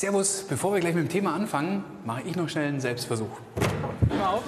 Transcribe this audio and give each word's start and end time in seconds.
Servus, 0.00 0.46
bevor 0.48 0.72
wir 0.72 0.80
gleich 0.80 0.94
mit 0.94 1.04
dem 1.04 1.10
Thema 1.10 1.34
anfangen, 1.34 1.84
mache 2.06 2.22
ich 2.22 2.34
noch 2.34 2.48
schnell 2.48 2.68
einen 2.68 2.80
Selbstversuch. 2.80 3.38
Mal 4.08 4.28
auf. 4.28 4.42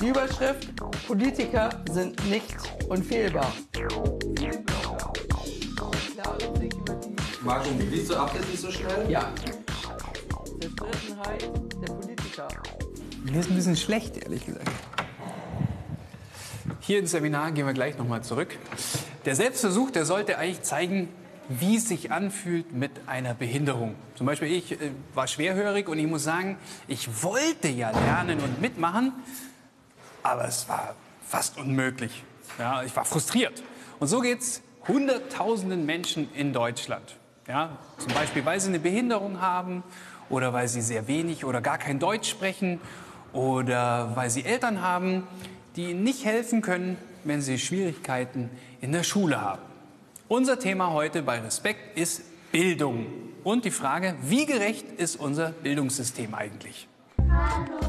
Die 0.00 0.06
Überschrift 0.06 0.68
Politiker 1.08 1.70
sind 1.90 2.24
nicht 2.30 2.54
unfehlbar. 2.88 3.52
Marco, 7.42 7.68
liest 7.90 8.10
du 8.10 8.16
ab 8.16 8.30
jetzt 8.34 8.50
nicht 8.50 8.62
so 8.62 8.70
schnell? 8.70 9.10
Ja. 9.10 9.32
Zerstrittenheit 10.60 11.50
der 11.82 11.92
Politiker. 11.94 12.46
Mir 13.24 13.40
ist 13.40 13.50
ein 13.50 13.56
bisschen 13.56 13.76
schlecht, 13.76 14.18
ehrlich 14.18 14.46
gesagt. 14.46 14.70
Hier 16.80 17.00
ins 17.00 17.10
Seminar 17.10 17.50
gehen 17.50 17.66
wir 17.66 17.74
gleich 17.74 17.98
nochmal 17.98 18.22
zurück. 18.22 18.56
Der 19.28 19.36
Selbstversuch, 19.36 19.90
der 19.90 20.06
sollte 20.06 20.38
eigentlich 20.38 20.62
zeigen, 20.62 21.06
wie 21.50 21.76
es 21.76 21.86
sich 21.86 22.10
anfühlt 22.10 22.72
mit 22.72 22.92
einer 23.06 23.34
Behinderung. 23.34 23.94
Zum 24.14 24.24
Beispiel 24.24 24.50
ich 24.50 24.72
äh, 24.72 24.90
war 25.12 25.26
schwerhörig 25.26 25.86
und 25.90 25.98
ich 25.98 26.06
muss 26.06 26.24
sagen, 26.24 26.56
ich 26.86 27.22
wollte 27.22 27.68
ja 27.68 27.90
lernen 27.90 28.40
und 28.40 28.62
mitmachen, 28.62 29.12
aber 30.22 30.48
es 30.48 30.66
war 30.70 30.94
fast 31.26 31.58
unmöglich. 31.58 32.24
Ja, 32.58 32.82
ich 32.84 32.96
war 32.96 33.04
frustriert. 33.04 33.62
Und 33.98 34.08
so 34.08 34.20
geht 34.20 34.40
es 34.40 34.62
Hunderttausenden 34.86 35.84
Menschen 35.84 36.32
in 36.32 36.54
Deutschland. 36.54 37.18
Ja, 37.46 37.76
zum 37.98 38.14
Beispiel, 38.14 38.46
weil 38.46 38.58
sie 38.60 38.68
eine 38.68 38.78
Behinderung 38.78 39.42
haben 39.42 39.82
oder 40.30 40.54
weil 40.54 40.68
sie 40.68 40.80
sehr 40.80 41.06
wenig 41.06 41.44
oder 41.44 41.60
gar 41.60 41.76
kein 41.76 41.98
Deutsch 41.98 42.30
sprechen 42.30 42.80
oder 43.34 44.10
weil 44.16 44.30
sie 44.30 44.46
Eltern 44.46 44.80
haben, 44.80 45.28
die 45.76 45.90
ihnen 45.90 46.02
nicht 46.02 46.24
helfen 46.24 46.62
können, 46.62 46.96
wenn 47.24 47.40
sie 47.40 47.58
Schwierigkeiten 47.58 48.50
in 48.80 48.92
der 48.92 49.02
Schule 49.02 49.40
haben. 49.40 49.62
Unser 50.28 50.58
Thema 50.58 50.92
heute 50.92 51.22
bei 51.22 51.40
Respekt 51.40 51.98
ist 51.98 52.22
Bildung 52.52 53.06
und 53.44 53.64
die 53.64 53.70
Frage, 53.70 54.14
wie 54.22 54.46
gerecht 54.46 54.86
ist 54.96 55.16
unser 55.16 55.50
Bildungssystem 55.50 56.34
eigentlich? 56.34 56.88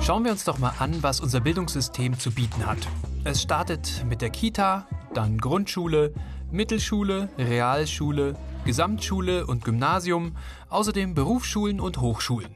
Schauen 0.02 0.24
wir 0.24 0.32
uns 0.32 0.44
doch 0.44 0.58
mal 0.58 0.74
an, 0.80 1.02
was 1.02 1.20
unser 1.20 1.40
Bildungssystem 1.40 2.18
zu 2.18 2.32
bieten 2.32 2.66
hat. 2.66 2.80
Es 3.24 3.42
startet 3.42 4.06
mit 4.08 4.22
der 4.22 4.30
Kita, 4.30 4.88
dann 5.14 5.38
Grundschule, 5.38 6.14
Mittelschule, 6.52 7.30
Realschule, 7.38 8.36
Gesamtschule 8.66 9.46
und 9.46 9.64
Gymnasium, 9.66 10.36
außerdem 10.70 11.14
Berufsschulen 11.14 11.80
und 11.80 12.00
Hochschulen. 12.00 12.56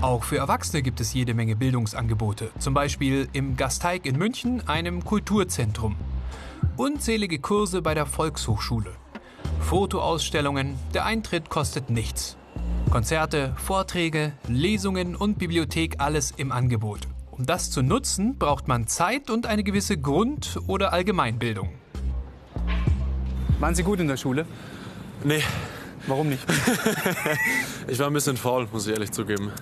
Auch 0.00 0.24
für 0.24 0.38
Erwachsene 0.38 0.80
gibt 0.80 0.98
es 1.02 1.12
jede 1.12 1.34
Menge 1.34 1.56
Bildungsangebote, 1.56 2.50
zum 2.58 2.72
Beispiel 2.72 3.28
im 3.34 3.58
Gasteig 3.58 4.06
in 4.06 4.16
München, 4.16 4.66
einem 4.66 5.04
Kulturzentrum. 5.04 5.94
Unzählige 6.78 7.38
Kurse 7.38 7.82
bei 7.82 7.92
der 7.92 8.06
Volkshochschule. 8.06 8.92
Fotoausstellungen, 9.60 10.78
der 10.94 11.04
Eintritt 11.04 11.50
kostet 11.50 11.90
nichts. 11.90 12.38
Konzerte, 12.88 13.54
Vorträge, 13.58 14.32
Lesungen 14.48 15.14
und 15.14 15.38
Bibliothek, 15.38 15.96
alles 15.98 16.30
im 16.30 16.50
Angebot. 16.50 17.00
Um 17.30 17.44
das 17.44 17.70
zu 17.70 17.82
nutzen, 17.82 18.38
braucht 18.38 18.68
man 18.68 18.86
Zeit 18.86 19.28
und 19.28 19.44
eine 19.44 19.62
gewisse 19.62 19.98
Grund- 19.98 20.58
oder 20.66 20.94
Allgemeinbildung. 20.94 21.68
Waren 23.58 23.74
Sie 23.74 23.82
gut 23.82 24.00
in 24.00 24.08
der 24.08 24.16
Schule? 24.16 24.46
Nee, 25.24 25.42
Warum 26.06 26.28
nicht? 26.28 26.42
ich 27.88 27.98
war 27.98 28.06
ein 28.06 28.12
bisschen 28.12 28.36
faul, 28.36 28.66
muss 28.72 28.86
ich 28.86 28.92
ehrlich 28.92 29.12
zugeben. 29.12 29.52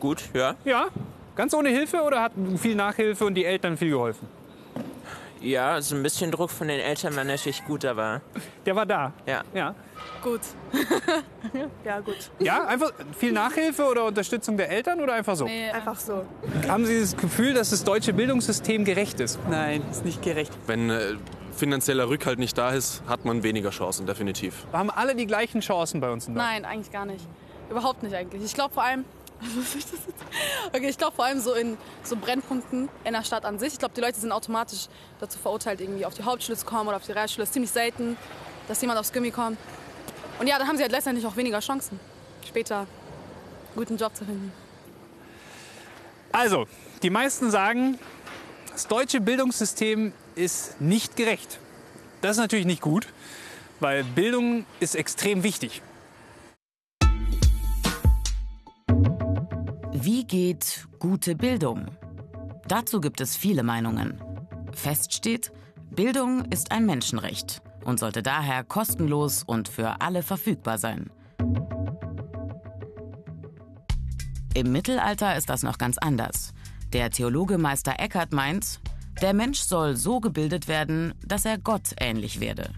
Gut, 0.00 0.22
ja. 0.34 0.54
Ja, 0.64 0.88
ganz 1.34 1.54
ohne 1.54 1.70
Hilfe 1.70 2.02
oder 2.02 2.22
hat 2.22 2.32
viel 2.58 2.74
Nachhilfe 2.74 3.24
und 3.24 3.34
die 3.34 3.44
Eltern 3.44 3.76
viel 3.76 3.90
geholfen? 3.90 4.28
Ja, 5.40 5.72
also 5.74 5.94
ein 5.94 6.02
bisschen 6.02 6.30
Druck 6.30 6.50
von 6.50 6.66
den 6.68 6.80
Eltern 6.80 7.14
war 7.14 7.24
natürlich 7.24 7.64
gut, 7.64 7.84
aber 7.84 8.20
Der 8.66 8.74
war 8.74 8.86
da. 8.86 9.12
ja. 9.26 9.42
Ja. 9.54 9.74
Gut. 10.22 10.40
ja, 11.84 12.00
gut. 12.00 12.30
Ja, 12.38 12.66
einfach 12.66 12.92
viel 13.16 13.32
Nachhilfe 13.32 13.84
oder 13.84 14.04
Unterstützung 14.06 14.56
der 14.56 14.70
Eltern 14.70 15.00
oder 15.00 15.14
einfach 15.14 15.36
so? 15.36 15.44
Nee, 15.44 15.70
einfach 15.70 15.98
so. 15.98 16.24
Haben 16.68 16.84
Sie 16.86 17.00
das 17.00 17.16
Gefühl, 17.16 17.54
dass 17.54 17.70
das 17.70 17.84
deutsche 17.84 18.12
Bildungssystem 18.12 18.84
gerecht 18.84 19.20
ist? 19.20 19.38
Nein, 19.48 19.82
ist 19.90 20.04
nicht 20.04 20.22
gerecht. 20.22 20.52
Wenn 20.66 20.90
äh, 20.90 21.16
finanzieller 21.54 22.08
Rückhalt 22.08 22.38
nicht 22.38 22.56
da 22.58 22.70
ist, 22.70 23.02
hat 23.06 23.24
man 23.24 23.42
weniger 23.42 23.70
Chancen, 23.70 24.06
definitiv. 24.06 24.66
Haben 24.72 24.90
alle 24.90 25.14
die 25.14 25.26
gleichen 25.26 25.60
Chancen 25.60 26.00
bei 26.00 26.10
uns 26.10 26.26
in 26.28 26.34
Deutschland? 26.34 26.62
Nein, 26.62 26.64
eigentlich 26.70 26.92
gar 26.92 27.06
nicht. 27.06 27.24
Überhaupt 27.70 28.02
nicht 28.02 28.14
eigentlich. 28.14 28.42
Ich 28.44 28.54
glaube 28.54 28.74
vor 28.74 28.82
allem. 28.84 29.04
Jetzt? 29.40 29.88
Okay, 30.72 30.88
ich 30.88 30.98
glaube 30.98 31.14
vor 31.14 31.24
allem 31.24 31.40
so 31.40 31.54
in 31.54 31.76
so 32.02 32.16
Brennpunkten 32.16 32.88
in 33.04 33.12
der 33.12 33.24
Stadt 33.24 33.44
an 33.44 33.58
sich. 33.58 33.74
Ich 33.74 33.78
glaube, 33.78 33.94
die 33.94 34.00
Leute 34.00 34.18
sind 34.18 34.32
automatisch 34.32 34.88
dazu 35.20 35.38
verurteilt, 35.38 35.80
irgendwie 35.80 36.04
auf 36.04 36.14
die 36.14 36.22
Hauptschule 36.22 36.56
zu 36.56 36.66
kommen 36.66 36.88
oder 36.88 36.96
auf 36.96 37.04
die 37.04 37.12
Realschule. 37.12 37.42
Es 37.42 37.50
ist 37.50 37.54
ziemlich 37.54 37.70
selten, 37.70 38.16
dass 38.68 38.80
jemand 38.80 38.98
aufs 38.98 39.12
Gimmi 39.12 39.30
kommt. 39.30 39.58
Und 40.38 40.46
ja, 40.46 40.58
dann 40.58 40.68
haben 40.68 40.76
sie 40.76 40.82
halt 40.82 40.92
letztendlich 40.92 41.26
auch 41.26 41.36
weniger 41.36 41.60
Chancen, 41.60 41.98
später 42.46 42.78
einen 42.80 42.86
guten 43.76 43.96
Job 43.96 44.14
zu 44.14 44.24
finden. 44.24 44.52
Also, 46.32 46.66
die 47.02 47.10
meisten 47.10 47.50
sagen, 47.50 47.98
das 48.72 48.88
deutsche 48.88 49.20
Bildungssystem 49.20 50.12
ist 50.34 50.80
nicht 50.80 51.16
gerecht. 51.16 51.58
Das 52.20 52.32
ist 52.32 52.38
natürlich 52.38 52.66
nicht 52.66 52.82
gut, 52.82 53.06
weil 53.80 54.04
Bildung 54.04 54.66
ist 54.80 54.96
extrem 54.96 55.42
wichtig. 55.42 55.80
Wie 60.06 60.22
geht 60.22 60.86
gute 61.00 61.34
Bildung? 61.34 61.86
Dazu 62.68 63.00
gibt 63.00 63.20
es 63.20 63.34
viele 63.34 63.64
Meinungen. 63.64 64.22
Fest 64.72 65.12
steht, 65.12 65.50
Bildung 65.90 66.44
ist 66.44 66.70
ein 66.70 66.86
Menschenrecht 66.86 67.60
und 67.84 67.98
sollte 67.98 68.22
daher 68.22 68.62
kostenlos 68.62 69.42
und 69.42 69.66
für 69.66 70.00
alle 70.00 70.22
verfügbar 70.22 70.78
sein. 70.78 71.10
Im 74.54 74.70
Mittelalter 74.70 75.34
ist 75.36 75.50
das 75.50 75.64
noch 75.64 75.76
ganz 75.76 75.98
anders. 75.98 76.54
Der 76.92 77.10
Theologe 77.10 77.58
Meister 77.58 77.98
Eckhart 77.98 78.32
meint, 78.32 78.78
der 79.20 79.34
Mensch 79.34 79.58
soll 79.58 79.96
so 79.96 80.20
gebildet 80.20 80.68
werden, 80.68 81.14
dass 81.26 81.44
er 81.44 81.58
Gott 81.58 81.96
ähnlich 81.98 82.38
werde. 82.38 82.70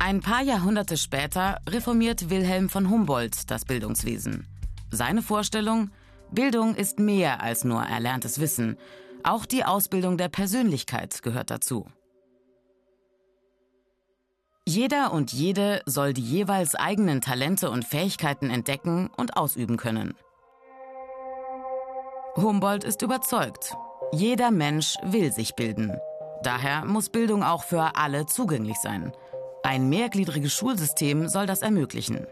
Ein 0.00 0.20
paar 0.20 0.42
Jahrhunderte 0.42 0.96
später 0.96 1.58
reformiert 1.68 2.30
Wilhelm 2.30 2.68
von 2.68 2.88
Humboldt 2.88 3.50
das 3.50 3.64
Bildungswesen. 3.64 4.46
Seine 4.90 5.22
Vorstellung, 5.22 5.90
Bildung 6.30 6.76
ist 6.76 7.00
mehr 7.00 7.42
als 7.42 7.64
nur 7.64 7.82
erlerntes 7.82 8.38
Wissen. 8.40 8.78
Auch 9.24 9.44
die 9.44 9.64
Ausbildung 9.64 10.16
der 10.16 10.28
Persönlichkeit 10.28 11.20
gehört 11.22 11.50
dazu. 11.50 11.86
Jeder 14.66 15.12
und 15.12 15.32
jede 15.32 15.82
soll 15.84 16.12
die 16.12 16.22
jeweils 16.22 16.74
eigenen 16.76 17.20
Talente 17.20 17.70
und 17.70 17.84
Fähigkeiten 17.84 18.50
entdecken 18.50 19.10
und 19.16 19.36
ausüben 19.36 19.78
können. 19.78 20.14
Humboldt 22.36 22.84
ist 22.84 23.02
überzeugt, 23.02 23.74
jeder 24.12 24.52
Mensch 24.52 24.94
will 25.02 25.32
sich 25.32 25.56
bilden. 25.56 25.98
Daher 26.42 26.84
muss 26.84 27.08
Bildung 27.08 27.42
auch 27.42 27.64
für 27.64 27.96
alle 27.96 28.26
zugänglich 28.26 28.76
sein. 28.76 29.12
Ein 29.62 29.88
mehrgliedriges 29.88 30.52
Schulsystem 30.52 31.28
soll 31.28 31.46
das 31.46 31.62
ermöglichen. 31.62 32.26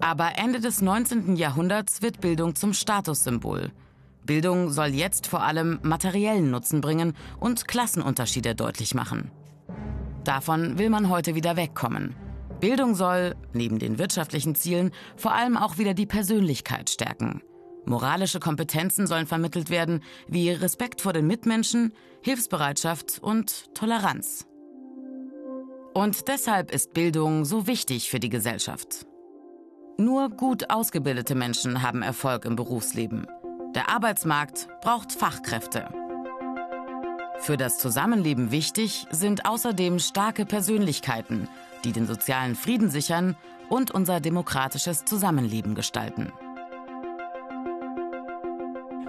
Aber 0.00 0.32
Ende 0.36 0.60
des 0.60 0.80
19. 0.80 1.36
Jahrhunderts 1.36 2.02
wird 2.02 2.20
Bildung 2.20 2.54
zum 2.54 2.72
Statussymbol. 2.72 3.72
Bildung 4.24 4.70
soll 4.70 4.88
jetzt 4.88 5.26
vor 5.26 5.42
allem 5.42 5.80
materiellen 5.82 6.50
Nutzen 6.50 6.80
bringen 6.80 7.14
und 7.40 7.66
Klassenunterschiede 7.66 8.54
deutlich 8.54 8.94
machen. 8.94 9.30
Davon 10.24 10.78
will 10.78 10.88
man 10.88 11.10
heute 11.10 11.34
wieder 11.34 11.56
wegkommen. 11.56 12.14
Bildung 12.60 12.94
soll, 12.94 13.34
neben 13.52 13.78
den 13.78 13.98
wirtschaftlichen 13.98 14.54
Zielen, 14.54 14.92
vor 15.16 15.32
allem 15.32 15.56
auch 15.56 15.78
wieder 15.78 15.94
die 15.94 16.06
Persönlichkeit 16.06 16.88
stärken. 16.88 17.42
Moralische 17.86 18.40
Kompetenzen 18.40 19.06
sollen 19.06 19.26
vermittelt 19.26 19.70
werden, 19.70 20.02
wie 20.26 20.50
Respekt 20.50 21.00
vor 21.00 21.12
den 21.12 21.26
Mitmenschen, 21.26 21.92
Hilfsbereitschaft 22.22 23.18
und 23.20 23.74
Toleranz. 23.74 24.46
Und 25.92 26.28
deshalb 26.28 26.72
ist 26.72 26.94
Bildung 26.94 27.44
so 27.44 27.66
wichtig 27.66 28.10
für 28.10 28.18
die 28.18 28.30
Gesellschaft. 28.30 29.06
Nur 29.96 30.28
gut 30.28 30.70
ausgebildete 30.70 31.36
Menschen 31.36 31.82
haben 31.82 32.02
Erfolg 32.02 32.44
im 32.44 32.56
Berufsleben. 32.56 33.28
Der 33.74 33.88
Arbeitsmarkt 33.88 34.68
braucht 34.80 35.12
Fachkräfte. 35.12 35.88
Für 37.38 37.56
das 37.56 37.78
Zusammenleben 37.78 38.50
wichtig 38.50 39.06
sind 39.10 39.46
außerdem 39.46 39.98
starke 39.98 40.46
Persönlichkeiten, 40.46 41.48
die 41.84 41.92
den 41.92 42.06
sozialen 42.06 42.56
Frieden 42.56 42.90
sichern 42.90 43.36
und 43.68 43.90
unser 43.90 44.20
demokratisches 44.20 45.04
Zusammenleben 45.04 45.74
gestalten. 45.74 46.32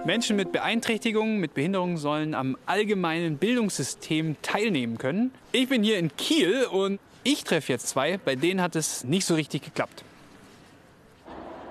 Menschen 0.06 0.36
mit 0.36 0.52
Beeinträchtigungen, 0.52 1.38
mit 1.38 1.54
Behinderungen 1.54 1.96
sollen 1.96 2.34
am 2.34 2.56
allgemeinen 2.64 3.38
Bildungssystem 3.38 4.36
teilnehmen 4.40 4.98
können. 4.98 5.32
Ich 5.50 5.68
bin 5.68 5.82
hier 5.82 5.98
in 5.98 6.16
Kiel 6.16 6.64
und 6.66 7.00
ich 7.24 7.42
treffe 7.42 7.72
jetzt 7.72 7.88
zwei, 7.88 8.16
bei 8.16 8.36
denen 8.36 8.62
hat 8.62 8.76
es 8.76 9.02
nicht 9.02 9.26
so 9.26 9.34
richtig 9.34 9.64
geklappt. 9.64 10.04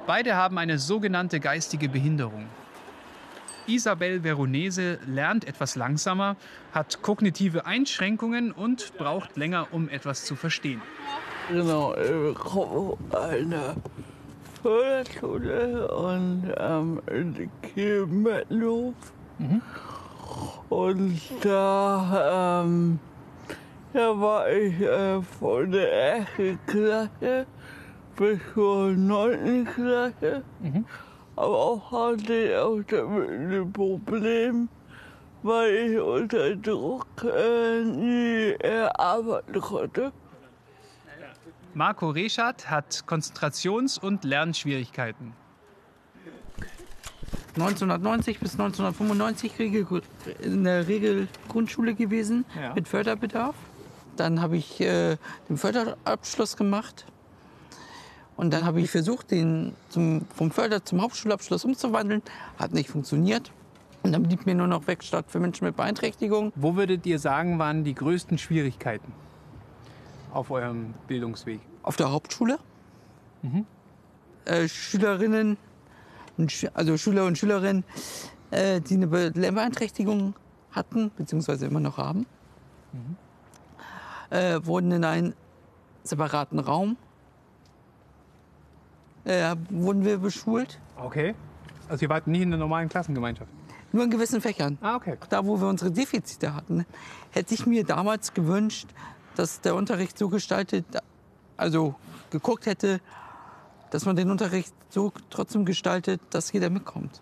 Beide 0.05 0.35
haben 0.35 0.57
eine 0.57 0.79
sogenannte 0.79 1.39
geistige 1.39 1.87
Behinderung. 1.87 2.45
Isabel 3.67 4.21
Veronese 4.23 4.99
lernt 5.07 5.47
etwas 5.47 5.77
langsamer, 5.77 6.35
hat 6.73 7.01
kognitive 7.01 7.65
Einschränkungen 7.65 8.51
und 8.51 8.97
braucht 8.97 9.37
länger, 9.37 9.67
um 9.71 9.87
etwas 9.87 10.25
zu 10.25 10.35
verstehen. 10.35 10.81
Genau, 11.49 11.95
ich 11.95 12.35
komme 12.35 12.97
aus 13.11 13.15
einer 13.15 13.75
Förderschule 14.65 15.87
und 15.89 16.51
ähm, 16.57 16.99
in 17.05 17.51
Kiel-Mettenhof. 17.61 18.95
Und 20.69 21.21
da, 21.41 22.63
ähm, 22.63 22.97
da 23.93 24.19
war 24.19 24.49
ich 24.49 24.81
äh, 24.81 25.21
von 25.21 25.71
der 25.71 25.93
ersten 25.93 26.57
Klasse 26.65 27.45
bis 28.17 28.39
zur 28.55 28.93
neunten 28.93 29.65
Klasse. 29.65 30.41
Aber 31.35 31.55
auch 31.55 31.91
hatte 31.91 32.33
ich 32.33 32.55
auch 32.55 32.81
damit 32.87 33.29
ein 33.29 33.71
Problem, 33.71 34.67
weil 35.43 35.75
ich 35.75 35.99
unter 35.99 36.55
Druck 36.55 37.05
äh, 37.23 37.83
nie 37.83 38.55
äh, 38.61 38.89
arbeiten 38.95 39.61
konnte. 39.61 40.11
Marco 41.75 42.09
Reschat 42.09 42.69
hat 42.69 43.03
Konzentrations- 43.05 43.99
und 43.99 44.23
Lernschwierigkeiten. 44.23 45.33
1990 47.55 48.39
bis 48.39 48.53
1995 48.53 49.59
Regel, 49.59 49.85
in 50.41 50.63
der 50.63 50.87
Regelgrundschule 50.87 51.93
gewesen 51.93 52.45
Ja. 52.55 52.73
mit 52.73 52.87
Förderbedarf. 52.87 53.55
Dann 54.15 54.41
habe 54.41 54.55
ich 54.55 54.79
äh, 54.79 55.17
den 55.49 55.57
Förderabschluss 55.57 56.55
gemacht. 56.55 57.05
Und 58.37 58.53
dann 58.53 58.63
habe 58.63 58.79
ich 58.79 58.89
versucht, 58.89 59.31
den 59.31 59.73
zum, 59.89 60.25
vom 60.33 60.51
Förder 60.51 60.85
zum 60.85 61.01
Hauptschulabschluss 61.01 61.65
umzuwandeln. 61.65 62.21
Hat 62.57 62.73
nicht 62.73 62.89
funktioniert. 62.89 63.51
Und 64.01 64.13
dann 64.13 64.23
blieb 64.23 64.45
mir 64.45 64.55
nur 64.55 64.67
noch 64.67 64.87
Werkstatt 64.87 65.25
für 65.29 65.41
Menschen 65.41 65.65
mit 65.65 65.75
Beeinträchtigung. 65.75 66.53
Wo 66.55 66.77
würdet 66.77 67.05
ihr 67.05 67.19
sagen, 67.19 67.59
waren 67.59 67.83
die 67.83 67.95
größten 67.95 68.37
Schwierigkeiten 68.37 69.11
auf 70.35 70.51
eurem 70.51 70.93
Bildungsweg? 71.07 71.59
Auf 71.83 71.95
der 71.95 72.11
Hauptschule. 72.11 72.59
Äh, 74.45 74.67
Schülerinnen, 74.67 75.57
also 76.73 76.97
Schüler 76.97 77.25
und 77.25 77.37
Schülerinnen, 77.37 77.83
äh, 78.51 78.81
die 78.81 78.95
eine 78.95 79.07
Be- 79.07 79.31
Lernbeeinträchtigung 79.33 80.33
hatten, 80.71 81.11
beziehungsweise 81.15 81.67
immer 81.67 81.79
noch 81.79 81.97
haben, 81.97 82.25
äh, 84.29 84.59
wurden 84.63 84.91
in 84.91 85.03
einen 85.05 85.35
separaten 86.03 86.59
Raum, 86.59 86.97
äh, 89.25 89.55
wurden 89.69 90.03
wir 90.03 90.17
beschult. 90.17 90.79
Okay. 90.97 91.33
Also 91.87 92.05
ihr 92.05 92.09
wart 92.09 92.27
nie 92.27 92.41
in 92.41 92.49
der 92.49 92.59
normalen 92.59 92.89
Klassengemeinschaft? 92.89 93.49
Nur 93.91 94.03
in 94.03 94.09
gewissen 94.09 94.41
Fächern. 94.41 94.77
Ah, 94.81 94.95
okay. 94.95 95.17
Da, 95.29 95.45
wo 95.45 95.61
wir 95.61 95.67
unsere 95.67 95.91
Defizite 95.91 96.53
hatten, 96.53 96.85
hätte 97.31 97.53
ich 97.53 97.65
mir 97.65 97.85
damals 97.85 98.33
gewünscht, 98.33 98.89
dass 99.35 99.61
der 99.61 99.75
Unterricht 99.75 100.17
so 100.17 100.29
gestaltet, 100.29 100.85
also 101.57 101.95
geguckt 102.31 102.65
hätte, 102.65 102.99
dass 103.91 104.05
man 104.05 104.15
den 104.15 104.29
Unterricht 104.31 104.73
so 104.89 105.11
trotzdem 105.29 105.65
gestaltet, 105.65 106.21
dass 106.31 106.51
jeder 106.51 106.69
mitkommt. 106.69 107.21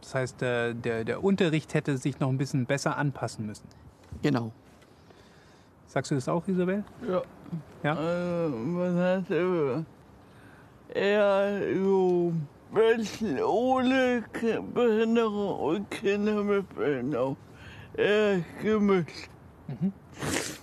Das 0.00 0.14
heißt, 0.14 0.40
der, 0.40 0.74
der, 0.74 1.04
der 1.04 1.22
Unterricht 1.22 1.74
hätte 1.74 1.98
sich 1.98 2.20
noch 2.20 2.28
ein 2.28 2.38
bisschen 2.38 2.66
besser 2.66 2.96
anpassen 2.96 3.46
müssen. 3.46 3.68
Genau. 4.22 4.52
Sagst 5.88 6.10
du 6.10 6.14
das 6.14 6.28
auch, 6.28 6.46
Isabel? 6.48 6.84
Ja. 7.08 7.22
Ja? 7.82 8.46
Äh, 8.46 8.48
man 8.48 8.96
hat 8.96 9.30
äh, 9.30 9.82
eher 10.94 11.60
so 11.76 12.32
Menschen 12.72 13.42
ohne 13.42 14.24
Behinderung 14.74 15.60
und 15.60 15.90
Kinder 15.90 16.42
mit 16.42 16.68
Behinderung. 16.74 17.36
Eher 17.96 18.42
gemischt. 18.62 19.28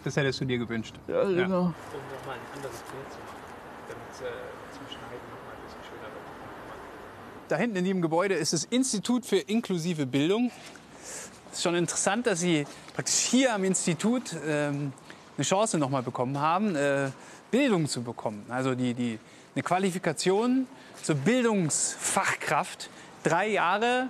Das 0.03 0.15
hättest 0.15 0.41
du 0.41 0.45
dir 0.45 0.57
gewünscht. 0.57 0.95
Ja, 1.07 1.23
genau. 1.23 1.73
Da 7.47 7.57
hinten 7.57 7.77
in 7.77 7.85
dem 7.85 8.01
Gebäude 8.01 8.35
ist 8.35 8.53
das 8.53 8.65
Institut 8.65 9.25
für 9.25 9.37
inklusive 9.37 10.05
Bildung. 10.05 10.51
Es 11.51 11.57
ist 11.57 11.63
schon 11.63 11.75
interessant, 11.75 12.25
dass 12.25 12.39
Sie 12.39 12.65
praktisch 12.95 13.15
hier 13.15 13.53
am 13.53 13.63
Institut 13.63 14.35
ähm, 14.45 14.93
eine 15.37 15.45
Chance 15.45 15.77
nochmal 15.77 16.03
bekommen 16.03 16.39
haben, 16.39 16.75
äh, 16.75 17.09
Bildung 17.51 17.87
zu 17.87 18.01
bekommen. 18.01 18.45
Also 18.49 18.75
die, 18.75 18.93
die, 18.93 19.19
eine 19.55 19.63
Qualifikation 19.63 20.67
zur 21.01 21.15
Bildungsfachkraft. 21.15 22.89
Drei 23.23 23.49
Jahre 23.49 24.07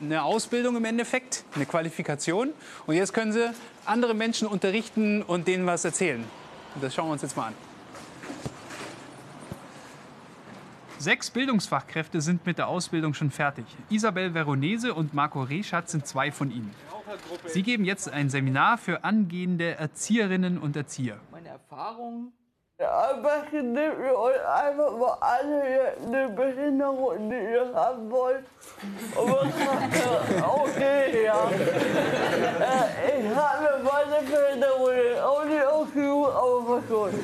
eine 0.00 0.22
Ausbildung 0.22 0.76
im 0.76 0.84
Endeffekt, 0.84 1.44
eine 1.54 1.66
Qualifikation. 1.66 2.52
Und 2.86 2.94
jetzt 2.94 3.12
können 3.12 3.32
Sie 3.32 3.52
andere 3.84 4.14
Menschen 4.14 4.48
unterrichten 4.48 5.22
und 5.22 5.48
denen 5.48 5.66
was 5.66 5.84
erzählen. 5.84 6.24
Und 6.74 6.84
das 6.84 6.94
schauen 6.94 7.08
wir 7.08 7.12
uns 7.12 7.22
jetzt 7.22 7.36
mal 7.36 7.48
an. 7.48 7.54
Sechs 10.98 11.30
Bildungsfachkräfte 11.30 12.20
sind 12.20 12.44
mit 12.44 12.58
der 12.58 12.68
Ausbildung 12.68 13.14
schon 13.14 13.30
fertig. 13.30 13.64
Isabel 13.88 14.34
Veronese 14.34 14.92
und 14.92 15.14
Marco 15.14 15.42
Reschat 15.42 15.88
sind 15.88 16.06
zwei 16.06 16.30
von 16.30 16.50
ihnen. 16.50 16.74
Sie 17.46 17.62
geben 17.62 17.84
jetzt 17.86 18.10
ein 18.10 18.28
Seminar 18.28 18.76
für 18.76 19.02
angehende 19.02 19.76
Erzieherinnen 19.76 20.58
und 20.58 20.76
Erzieher. 20.76 21.18
Meine 21.32 21.48
Erfahrung. 21.48 22.32
Besten 22.80 23.72
nehmt 23.72 23.98
ihr 23.98 24.16
euch 24.18 24.40
einfach 24.46 24.96
mal 24.96 25.16
alle 25.20 25.92
eine 26.06 26.28
Behinderung, 26.30 27.28
die 27.28 27.36
ihr 27.36 27.70
haben 27.74 28.10
wollt. 28.10 28.42
Und 29.14 29.28
man 29.28 29.52
sagt, 29.52 29.94
ja, 30.38 30.48
okay, 30.48 31.24
ja. 31.24 31.50
Äh, 32.60 33.20
ich 33.20 33.26
habe 33.36 33.68
meine 33.84 34.22
Behinderung 34.26 34.88
auch 35.22 35.44
nicht 35.44 35.66
ausgesucht, 35.66 36.32
aber 36.34 36.68
was 36.68 36.88
soll's. 36.88 37.14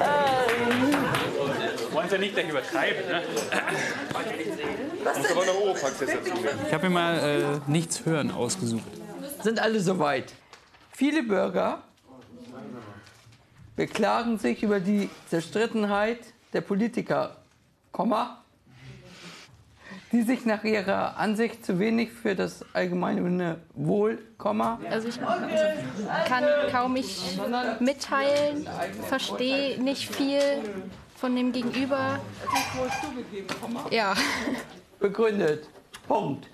Ähm, 0.00 0.94
Wollen 1.92 2.08
Sie 2.08 2.18
nicht 2.18 2.32
gleich 2.34 2.48
übertreiben, 2.48 3.06
ne? 3.08 3.22
Ich 6.66 6.72
habe 6.72 6.88
mir 6.88 6.94
mal 6.94 7.18
äh, 7.18 7.60
Nichts 7.70 8.06
hören 8.06 8.30
ausgesucht. 8.30 8.84
sind 9.42 9.60
alle 9.60 9.80
soweit. 9.80 10.32
Viele 10.92 11.22
Bürger 11.22 11.82
beklagen 13.76 14.38
sich 14.38 14.62
über 14.62 14.80
die 14.80 15.08
Zerstrittenheit 15.28 16.18
der 16.52 16.62
Politiker, 16.62 17.36
Komma, 17.92 18.42
die 20.12 20.22
sich 20.22 20.44
nach 20.46 20.64
ihrer 20.64 21.16
Ansicht 21.18 21.64
zu 21.64 21.78
wenig 21.78 22.10
für 22.10 22.34
das 22.34 22.64
allgemeine 22.74 23.60
Wohl, 23.74 24.18
Komma, 24.38 24.80
Also 24.90 25.08
ich 25.08 25.18
kann 25.20 26.44
kaum 26.72 26.94
mich 26.94 27.38
mitteilen, 27.80 28.68
verstehe 29.08 29.82
nicht 29.82 30.14
viel 30.14 30.40
von 31.16 31.34
dem 31.34 31.52
Gegenüber. 31.52 32.20
Ja. 33.90 34.14
begründet. 34.98 35.68
Punkt. 36.06 36.48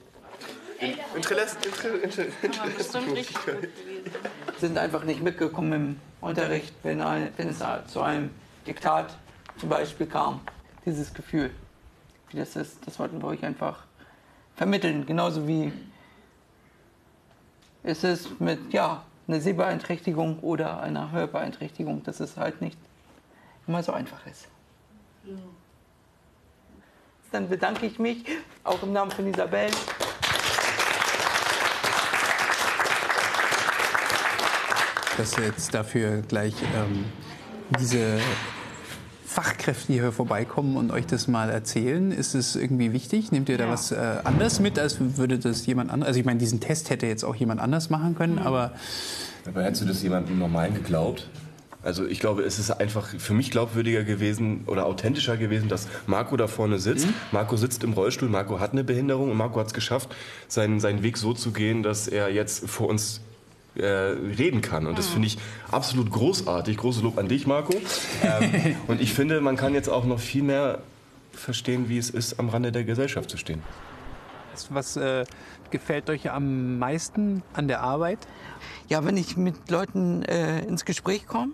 Sind 4.59 4.79
einfach 4.79 5.05
nicht 5.05 5.23
mitgekommen 5.23 5.73
im 5.73 6.01
Unterricht, 6.21 6.75
wenn, 6.83 7.01
ein, 7.01 7.33
wenn 7.37 7.49
es 7.49 7.63
zu 7.87 8.01
einem 8.01 8.31
Diktat 8.67 9.17
zum 9.59 9.69
Beispiel 9.69 10.07
kam. 10.07 10.41
Dieses 10.85 11.15
Gefühl, 11.15 11.51
wie 12.31 12.39
das 12.39 12.57
ist, 12.57 12.87
das 12.87 12.99
wollten 12.99 13.21
wir 13.23 13.29
euch 13.29 13.45
einfach 13.45 13.85
vermitteln. 14.57 15.07
Genauso 15.07 15.47
wie 15.47 15.73
es 17.83 18.05
ist 18.05 18.41
mit 18.41 18.73
ja, 18.73 19.05
einer 19.29 19.41
Sehbeeinträchtigung 19.41 20.41
oder 20.41 20.81
einer 20.81 21.11
Hörbeeinträchtigung, 21.13 22.03
dass 22.05 22.21
es 22.21 22.37
halt 22.37 22.61
nicht 22.61 22.79
immer 23.67 23.83
so 23.83 23.93
einfach 23.93 24.27
ist. 24.27 24.49
Dann 27.31 27.49
bedanke 27.49 27.87
ich 27.87 27.99
mich 27.99 28.25
auch 28.65 28.83
im 28.83 28.93
Namen 28.93 29.11
von 29.11 29.27
Isabel. 29.27 29.71
Dass 35.17 35.37
jetzt 35.37 35.75
dafür 35.75 36.23
gleich 36.23 36.55
ähm, 36.75 37.05
diese 37.79 38.19
Fachkräfte 39.27 39.93
hier 39.93 40.13
vorbeikommen 40.13 40.77
und 40.77 40.91
euch 40.91 41.07
das 41.07 41.29
mal 41.29 41.51
erzählen, 41.51 42.13
ist 42.13 42.35
es 42.35 42.57
irgendwie 42.57 42.93
wichtig? 42.93 43.31
Nehmt 43.33 43.49
ihr 43.49 43.59
da 43.59 43.65
Ja. 43.65 43.71
was 43.71 43.93
äh, 43.93 43.97
anders 44.25 44.61
mit, 44.61 44.79
als 44.79 44.97
würde 45.01 45.39
das 45.39 45.65
jemand 45.67 45.91
anders? 45.91 46.09
Also 46.09 46.21
ich 46.21 46.27
meine, 46.27 46.39
diesen 46.39 46.61
Test 46.61 46.91
hätte 46.91 47.07
jetzt 47.07 47.25
auch 47.25 47.35
jemand 47.35 47.61
anders 47.61 47.91
machen 47.91 48.15
können, 48.15 48.39
aber 48.39 48.73
Aber 49.47 49.63
hättest 49.65 49.83
du 49.83 49.87
das 49.87 50.03
jemandem 50.03 50.39
Normalen 50.39 50.75
geglaubt? 50.75 51.29
Also 51.83 52.07
ich 52.07 52.21
glaube, 52.21 52.43
es 52.43 52.59
ist 52.61 52.71
einfach 52.71 53.09
für 53.19 53.35
mich 53.35 53.51
glaubwürdiger 53.51 54.05
gewesen 54.05 54.63
oder 54.67 54.87
authentischer 54.87 55.37
gewesen, 55.37 55.69
dass 55.69 55.89
Marco 56.07 56.37
da 56.37 56.47
vorne 56.47 56.79
sitzt. 56.79 57.09
Marco 57.33 57.57
sitzt 57.57 57.83
im 57.83 57.93
Rollstuhl, 57.93 58.29
Marco 58.29 58.61
hat 58.61 58.73
eine 58.73 58.85
Behinderung 58.85 59.31
und 59.31 59.37
Marco 59.37 59.59
hat 59.59 59.67
es 59.67 59.75
geschafft, 59.75 60.15
seinen, 60.47 60.79
seinen 60.79 61.03
Weg 61.03 61.19
so 61.19 61.33
zu 61.33 61.51
gehen, 61.51 61.83
dass 61.83 62.07
er 62.07 62.29
jetzt 62.33 62.69
vor 62.71 62.89
uns 62.89 63.21
äh, 63.75 63.87
reden 63.87 64.61
kann. 64.61 64.87
Und 64.87 64.99
das 64.99 65.09
finde 65.09 65.29
ich 65.29 65.39
absolut 65.71 66.11
großartig. 66.11 66.77
Großes 66.77 67.03
Lob 67.03 67.19
an 67.19 67.29
dich, 67.29 67.47
Marco. 67.47 67.75
Ähm, 68.23 68.77
und 68.87 69.01
ich 69.01 69.15
finde, 69.15 69.41
man 69.41 69.57
kann 69.57 69.75
jetzt 69.75 69.89
auch 69.89 70.05
noch 70.05 70.21
viel 70.21 70.43
mehr 70.43 70.83
verstehen, 71.33 71.89
wie 71.89 71.99
es 71.99 72.11
ist, 72.11 72.39
am 72.39 72.49
Rande 72.49 72.73
der 72.73 72.85
Gesellschaft 72.85 73.31
zu 73.31 73.37
stehen. 73.37 73.63
Was 74.69 74.97
äh, 74.97 75.25
gefällt 75.71 76.11
euch 76.11 76.31
am 76.31 76.79
meisten 76.79 77.43
an 77.55 77.69
der 77.69 77.81
Arbeit? 77.81 78.19
Ja, 78.89 79.05
wenn 79.05 79.17
ich 79.17 79.37
mit 79.37 79.71
Leuten 79.71 80.23
äh, 80.23 80.61
ins 80.67 80.85
Gespräch 80.85 81.27
komme, 81.27 81.53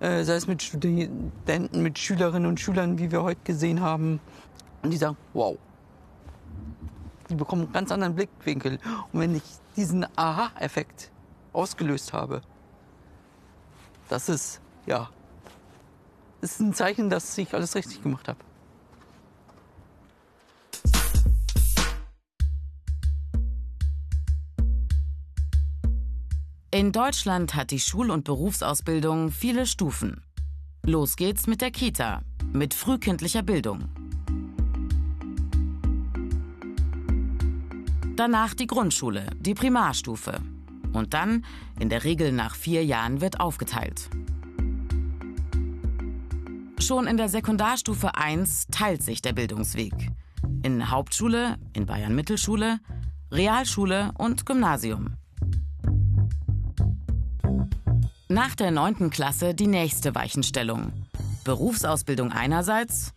äh, 0.00 0.24
sei 0.24 0.34
es 0.34 0.46
mit 0.46 0.62
Studenten, 0.62 1.82
mit 1.82 1.98
Schülerinnen 1.98 2.46
und 2.46 2.60
Schülern, 2.60 2.98
wie 2.98 3.10
wir 3.10 3.22
heute 3.22 3.40
gesehen 3.44 3.80
haben, 3.80 4.20
und 4.82 4.90
die 4.90 4.96
sagen, 4.96 5.16
wow. 5.32 5.56
Die 7.28 7.34
bekommen 7.34 7.62
einen 7.62 7.72
ganz 7.72 7.92
anderen 7.92 8.14
Blickwinkel. 8.14 8.78
Und 9.12 9.20
wenn 9.20 9.36
ich 9.36 9.42
diesen 9.76 10.06
Aha-Effekt 10.16 11.10
ausgelöst 11.52 12.12
habe, 12.12 12.42
das 14.08 14.28
ist, 14.28 14.60
ja, 14.86 15.08
das 16.40 16.52
ist 16.52 16.60
ein 16.60 16.74
Zeichen, 16.74 17.10
dass 17.10 17.36
ich 17.38 17.54
alles 17.54 17.74
richtig 17.74 18.02
gemacht 18.02 18.28
habe. 18.28 18.38
In 26.72 26.92
Deutschland 26.92 27.56
hat 27.56 27.72
die 27.72 27.80
Schul- 27.80 28.10
und 28.10 28.24
Berufsausbildung 28.24 29.32
viele 29.32 29.66
Stufen. 29.66 30.22
Los 30.84 31.16
geht's 31.16 31.46
mit 31.46 31.60
der 31.60 31.72
Kita, 31.72 32.22
mit 32.52 32.74
frühkindlicher 32.74 33.42
Bildung. 33.42 33.88
Danach 38.14 38.54
die 38.54 38.66
Grundschule, 38.66 39.26
die 39.40 39.54
Primarstufe. 39.54 40.40
Und 40.92 41.14
dann, 41.14 41.44
in 41.78 41.88
der 41.88 42.04
Regel 42.04 42.32
nach 42.32 42.54
vier 42.54 42.84
Jahren, 42.84 43.20
wird 43.20 43.40
aufgeteilt. 43.40 44.10
Schon 46.80 47.06
in 47.06 47.16
der 47.16 47.28
Sekundarstufe 47.28 48.16
1 48.16 48.66
teilt 48.68 49.02
sich 49.02 49.22
der 49.22 49.32
Bildungsweg. 49.32 50.10
In 50.62 50.90
Hauptschule, 50.90 51.56
in 51.72 51.86
Bayern 51.86 52.14
Mittelschule, 52.14 52.80
Realschule 53.30 54.12
und 54.18 54.46
Gymnasium. 54.46 55.14
Nach 58.28 58.54
der 58.54 58.70
9. 58.70 59.10
Klasse 59.10 59.54
die 59.54 59.66
nächste 59.66 60.14
Weichenstellung. 60.14 60.92
Berufsausbildung 61.44 62.32
einerseits, 62.32 63.12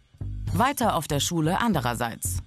weiter 0.53 0.95
auf 0.95 1.07
der 1.07 1.19
Schule 1.19 1.59
andererseits. 1.59 2.39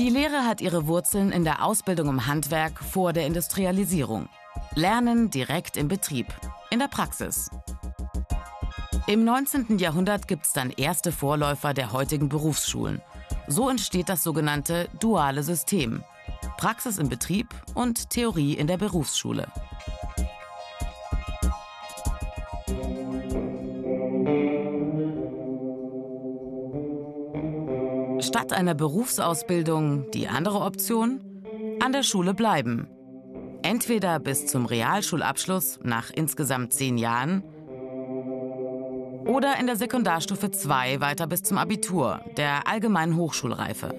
Die 0.00 0.08
Lehre 0.08 0.46
hat 0.46 0.62
ihre 0.62 0.86
Wurzeln 0.86 1.30
in 1.30 1.44
der 1.44 1.62
Ausbildung 1.62 2.08
im 2.08 2.26
Handwerk 2.26 2.82
vor 2.82 3.12
der 3.12 3.26
Industrialisierung. 3.26 4.30
Lernen 4.74 5.28
direkt 5.28 5.76
im 5.76 5.88
Betrieb, 5.88 6.26
in 6.70 6.78
der 6.78 6.88
Praxis. 6.88 7.50
Im 9.06 9.24
19. 9.24 9.76
Jahrhundert 9.76 10.26
gibt 10.26 10.46
es 10.46 10.54
dann 10.54 10.70
erste 10.70 11.12
Vorläufer 11.12 11.74
der 11.74 11.92
heutigen 11.92 12.30
Berufsschulen. 12.30 13.02
So 13.46 13.68
entsteht 13.68 14.08
das 14.08 14.22
sogenannte 14.22 14.88
duale 14.98 15.42
System. 15.42 16.02
Praxis 16.56 16.96
im 16.96 17.10
Betrieb 17.10 17.48
und 17.74 18.08
Theorie 18.08 18.54
in 18.54 18.68
der 18.68 18.78
Berufsschule. 18.78 19.48
Einer 28.60 28.74
Berufsausbildung 28.74 30.10
die 30.10 30.28
andere 30.28 30.60
Option? 30.60 31.20
An 31.82 31.92
der 31.92 32.02
Schule 32.02 32.34
bleiben. 32.34 32.88
Entweder 33.62 34.18
bis 34.18 34.46
zum 34.46 34.66
Realschulabschluss 34.66 35.80
nach 35.82 36.10
insgesamt 36.10 36.74
zehn 36.74 36.98
Jahren 36.98 37.42
oder 39.26 39.58
in 39.58 39.66
der 39.66 39.76
Sekundarstufe 39.76 40.50
2 40.50 41.00
weiter 41.00 41.26
bis 41.26 41.42
zum 41.42 41.56
Abitur, 41.56 42.20
der 42.36 42.68
allgemeinen 42.68 43.16
Hochschulreife. 43.16 43.94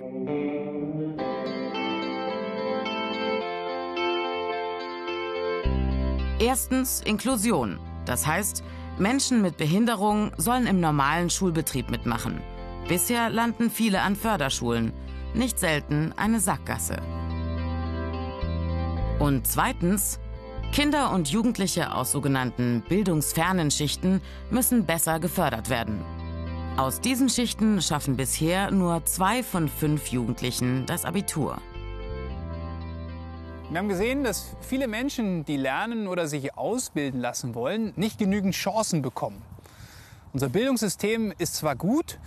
Erstens 6.40 7.02
Inklusion. 7.02 7.80
Das 8.06 8.28
heißt, 8.28 8.64
Menschen 9.00 9.42
mit 9.42 9.58
Behinderung 9.58 10.32
sollen 10.38 10.68
im 10.68 10.80
normalen 10.80 11.32
Schulbetrieb 11.32 11.90
mitmachen. 11.90 12.42
Bisher 12.92 13.30
landen 13.30 13.70
viele 13.70 14.02
an 14.02 14.18
Förderschulen, 14.18 14.92
nicht 15.34 15.58
selten 15.58 16.12
eine 16.18 16.42
Sackgasse. 16.42 16.98
Und 19.18 19.48
zweitens 19.48 20.20
Kinder 20.74 21.14
und 21.14 21.30
Jugendliche 21.30 21.96
aus 21.96 22.12
sogenannten 22.12 22.84
bildungsfernen 22.90 23.72
Schichten 23.72 24.20
müssen 24.50 24.86
besser 24.86 25.22
gefördert 25.22 25.70
werden. 25.70 26.02
Aus 26.76 27.00
diesen 27.00 27.30
Schichten 27.30 27.82
schaffen 27.82 28.18
bisher 28.18 28.72
nur 28.72 29.06
zwei 29.06 29.42
von 29.42 29.70
fünf 29.70 30.08
Jugendlichen 30.08 30.86
das 30.86 31.06
Abitur. 31.06 31.62
Wir 33.70 33.80
haben 33.80 33.88
gesehen, 33.88 34.26
dass 34.26 34.58
viele 34.60 34.90
Menschen, 34.90 35.46
die 35.46 35.56
lernen 35.56 36.10
oder 36.10 36.28
sich 36.28 36.58
ausbilden 36.58 37.22
lassen 37.22 37.56
wollen, 37.56 37.94
nicht 37.96 38.18
genügend 38.20 38.54
Chancen 38.54 39.02
bekommen. 39.02 39.42
Unser 40.34 40.50
Bildungssystem 40.50 41.34
ist 41.38 41.56
zwar 41.56 41.78
gut, 41.78 42.18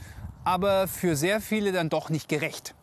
aber 0.45 0.87
für 0.87 1.17
sehr 1.17 1.41
viele 1.41 1.73
dann 1.73 1.89
doch 1.89 2.11
nicht 2.11 2.29
gerecht. 2.29 2.75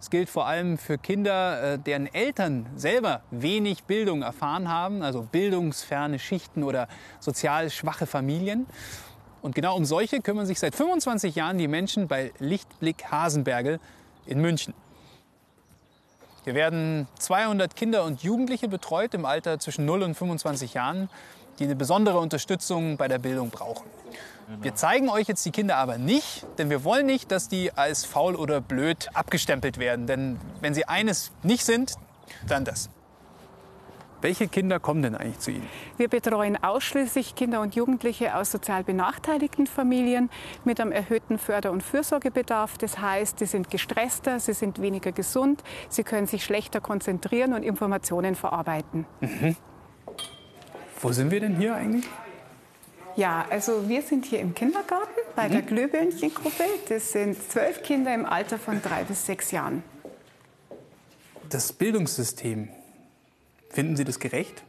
Es 0.00 0.08
gilt 0.08 0.30
vor 0.30 0.46
allem 0.46 0.78
für 0.78 0.96
Kinder, 0.96 1.74
äh, 1.74 1.78
deren 1.78 2.06
Eltern 2.06 2.66
selber 2.74 3.20
wenig 3.30 3.84
Bildung 3.84 4.22
erfahren 4.22 4.68
haben, 4.70 5.02
also 5.02 5.22
bildungsferne 5.22 6.18
Schichten 6.18 6.62
oder 6.62 6.88
sozial 7.20 7.68
schwache 7.68 8.06
Familien. 8.06 8.66
Und 9.42 9.54
genau 9.54 9.76
um 9.76 9.84
solche 9.84 10.20
kümmern 10.20 10.46
sich 10.46 10.58
seit 10.58 10.74
25 10.74 11.34
Jahren 11.34 11.58
die 11.58 11.68
Menschen 11.68 12.08
bei 12.08 12.32
Lichtblick 12.38 13.10
Hasenbergel 13.10 13.78
in 14.24 14.40
München. 14.40 14.72
Hier 16.44 16.54
werden 16.54 17.06
200 17.18 17.76
Kinder 17.76 18.04
und 18.04 18.22
Jugendliche 18.22 18.68
betreut 18.68 19.12
im 19.12 19.26
Alter 19.26 19.58
zwischen 19.58 19.84
0 19.84 20.02
und 20.02 20.14
25 20.14 20.72
Jahren, 20.72 21.10
die 21.58 21.64
eine 21.64 21.76
besondere 21.76 22.18
Unterstützung 22.18 22.96
bei 22.96 23.08
der 23.08 23.18
Bildung 23.18 23.50
brauchen. 23.50 23.86
Wir 24.60 24.74
zeigen 24.74 25.08
euch 25.08 25.28
jetzt 25.28 25.44
die 25.44 25.52
Kinder 25.52 25.76
aber 25.76 25.96
nicht, 25.96 26.44
denn 26.58 26.70
wir 26.70 26.82
wollen 26.82 27.06
nicht, 27.06 27.30
dass 27.30 27.48
die 27.48 27.72
als 27.72 28.04
faul 28.04 28.34
oder 28.34 28.60
blöd 28.60 29.08
abgestempelt 29.14 29.78
werden. 29.78 30.06
Denn 30.06 30.40
wenn 30.60 30.74
sie 30.74 30.86
eines 30.86 31.30
nicht 31.42 31.64
sind, 31.64 31.94
dann 32.48 32.64
das. 32.64 32.90
Welche 34.22 34.48
Kinder 34.48 34.80
kommen 34.80 35.02
denn 35.02 35.14
eigentlich 35.14 35.38
zu 35.38 35.50
Ihnen? 35.50 35.66
Wir 35.96 36.08
betreuen 36.08 36.62
ausschließlich 36.62 37.34
Kinder 37.36 37.62
und 37.62 37.74
Jugendliche 37.74 38.34
aus 38.34 38.50
sozial 38.50 38.84
benachteiligten 38.84 39.66
Familien 39.66 40.28
mit 40.64 40.78
einem 40.78 40.92
erhöhten 40.92 41.38
Förder- 41.38 41.70
und 41.70 41.82
Fürsorgebedarf. 41.82 42.76
Das 42.76 42.98
heißt, 42.98 43.38
sie 43.38 43.46
sind 43.46 43.70
gestresster, 43.70 44.38
sie 44.38 44.52
sind 44.52 44.82
weniger 44.82 45.12
gesund, 45.12 45.62
sie 45.88 46.02
können 46.02 46.26
sich 46.26 46.44
schlechter 46.44 46.80
konzentrieren 46.80 47.54
und 47.54 47.62
Informationen 47.62 48.34
verarbeiten. 48.34 49.06
Mhm. 49.20 49.56
Wo 51.00 51.12
sind 51.12 51.30
wir 51.30 51.40
denn 51.40 51.56
hier 51.56 51.74
eigentlich? 51.74 52.06
Ja, 53.16 53.46
also 53.50 53.88
wir 53.88 54.02
sind 54.02 54.24
hier 54.24 54.40
im 54.40 54.54
Kindergarten 54.54 55.20
bei 55.36 55.48
mhm. 55.48 55.52
der 55.52 55.62
Glühbirnchengruppe. 55.62 56.64
Das 56.88 57.12
sind 57.12 57.36
zwölf 57.50 57.82
Kinder 57.82 58.14
im 58.14 58.26
Alter 58.26 58.58
von 58.58 58.80
drei 58.82 59.04
bis 59.04 59.26
sechs 59.26 59.50
Jahren. 59.50 59.82
Das 61.48 61.72
Bildungssystem, 61.72 62.68
finden 63.70 63.96
Sie 63.96 64.04
das 64.04 64.18
gerecht? 64.18 64.62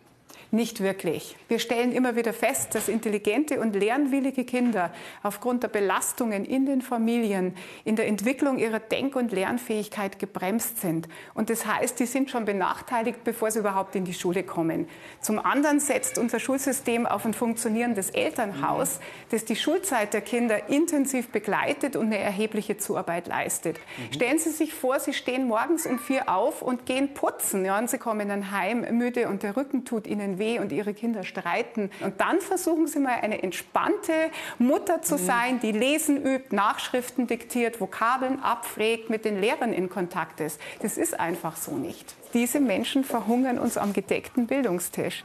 Nicht 0.54 0.82
wirklich. 0.82 1.38
Wir 1.48 1.60
stellen 1.60 1.94
immer 1.94 2.18
wieder 2.18 2.34
fest, 2.34 2.76
dass 2.76 2.90
intelligente 2.90 3.62
und 3.62 3.74
lernwillige 3.74 4.44
Kinder 4.44 4.92
aufgrund 5.24 5.64
der 5.64 5.70
Belastungen 5.70 6.44
in 6.44 6.66
den 6.66 6.82
Familien 6.82 7.56
in 7.86 7.96
der 7.96 8.08
Entwicklung 8.08 8.58
ihrer 8.58 8.80
Denk- 8.80 9.16
und 9.16 9.32
Lernfähigkeit 9.32 10.20
gebremst 10.20 10.82
sind. 10.82 11.08
Und 11.34 11.50
das 11.50 11.66
heißt, 11.66 11.98
die 12.02 12.06
sind 12.06 12.30
schon 12.30 12.44
benachteiligt, 12.44 13.24
bevor 13.24 13.50
sie 13.50 13.60
überhaupt 13.60 13.96
in 13.96 14.04
die 14.04 14.14
Schule 14.14 14.44
kommen. 14.44 14.90
Zum 15.22 15.40
anderen 15.40 15.80
setzt 15.80 16.18
unser 16.18 16.42
Schulsystem 16.42 17.06
auf 17.06 17.24
ein 17.24 17.34
funktionierendes 17.34 18.10
Elternhaus, 18.10 19.00
das 19.30 19.46
die 19.46 19.56
Schulzeit 19.56 20.14
der 20.14 20.20
Kinder 20.20 20.68
intensiv 20.68 21.30
begleitet 21.30 21.96
und 21.96 22.08
eine 22.08 22.18
erhebliche 22.18 22.78
Zuarbeit 22.78 23.28
leistet. 23.28 23.78
Mhm. 23.80 24.14
Stellen 24.14 24.38
Sie 24.38 24.50
sich 24.50 24.74
vor, 24.74 25.00
Sie 25.00 25.14
stehen 25.14 25.48
morgens 25.48 25.86
um 25.86 25.98
vier 25.98 26.28
auf 26.28 26.62
und 26.62 26.86
gehen 26.86 27.14
putzen. 27.14 27.64
Ja, 27.64 27.80
und 27.80 27.90
Sie 27.90 28.00
kommen 28.00 28.28
dann 28.28 28.52
heim 28.52 28.82
müde 28.98 29.30
und 29.30 29.44
der 29.44 29.56
Rücken 29.56 29.86
tut 29.86 30.08
Ihnen 30.08 30.40
weh 30.40 30.41
und 30.42 30.72
ihre 30.72 30.94
Kinder 30.94 31.24
streiten. 31.24 31.92
Und 32.02 32.20
dann 32.20 32.42
versuchen 32.42 32.88
Sie 32.88 33.00
mal 33.00 33.20
eine 33.22 33.42
entspannte 33.44 34.14
Mutter 34.60 35.02
zu 35.02 35.16
mhm. 35.16 35.26
sein, 35.26 35.60
die 35.60 35.72
lesen 35.72 36.24
übt, 36.24 36.56
Nachschriften 36.56 37.28
diktiert, 37.28 37.80
Vokabeln 37.80 38.42
abfragt, 38.42 39.10
mit 39.10 39.26
den 39.26 39.40
Lehrern 39.40 39.74
in 39.74 39.90
Kontakt 39.90 40.40
ist. 40.40 40.60
Das 40.82 40.98
ist 40.98 41.20
einfach 41.20 41.56
so 41.56 41.76
nicht. 41.76 42.16
Diese 42.34 42.60
Menschen 42.60 43.04
verhungern 43.04 43.60
uns 43.60 43.78
am 43.78 43.94
gedeckten 43.94 44.48
Bildungstisch. 44.48 45.24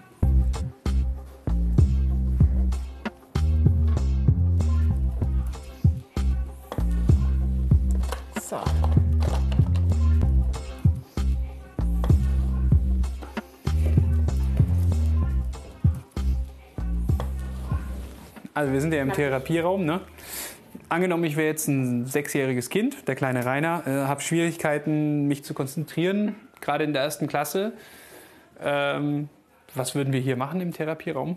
Also 18.56 18.72
wir 18.72 18.80
sind 18.80 18.94
ja 18.94 19.02
im 19.02 19.12
Therapieraum. 19.12 19.84
Ne? 19.84 20.00
Angenommen, 20.88 21.24
ich 21.24 21.36
wäre 21.36 21.46
jetzt 21.46 21.68
ein 21.68 22.06
sechsjähriges 22.06 22.70
Kind, 22.70 23.06
der 23.06 23.14
kleine 23.14 23.44
Rainer, 23.44 23.82
äh, 23.86 23.90
habe 23.90 24.22
Schwierigkeiten, 24.22 25.28
mich 25.28 25.44
zu 25.44 25.52
konzentrieren, 25.52 26.34
gerade 26.62 26.84
in 26.84 26.94
der 26.94 27.02
ersten 27.02 27.26
Klasse. 27.26 27.74
Ähm, 28.58 29.28
was 29.74 29.94
würden 29.94 30.14
wir 30.14 30.20
hier 30.20 30.36
machen 30.36 30.62
im 30.62 30.72
Therapieraum? 30.72 31.36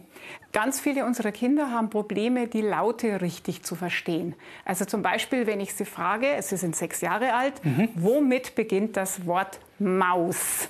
Ganz 0.53 0.79
viele 0.79 1.03
unserer 1.05 1.33
Kinder 1.33 1.71
haben 1.71 1.89
Probleme, 1.89 2.47
die 2.47 2.61
Laute 2.61 3.19
richtig 3.19 3.63
zu 3.63 3.75
verstehen. 3.75 4.33
Also 4.63 4.85
zum 4.85 5.01
Beispiel, 5.01 5.45
wenn 5.45 5.59
ich 5.59 5.73
sie 5.73 5.83
frage, 5.83 6.37
sie 6.39 6.55
sind 6.55 6.77
sechs 6.77 7.01
Jahre 7.01 7.33
alt, 7.33 7.55
womit 7.95 8.55
beginnt 8.55 8.95
das 8.95 9.25
Wort 9.25 9.59
Maus? 9.77 10.69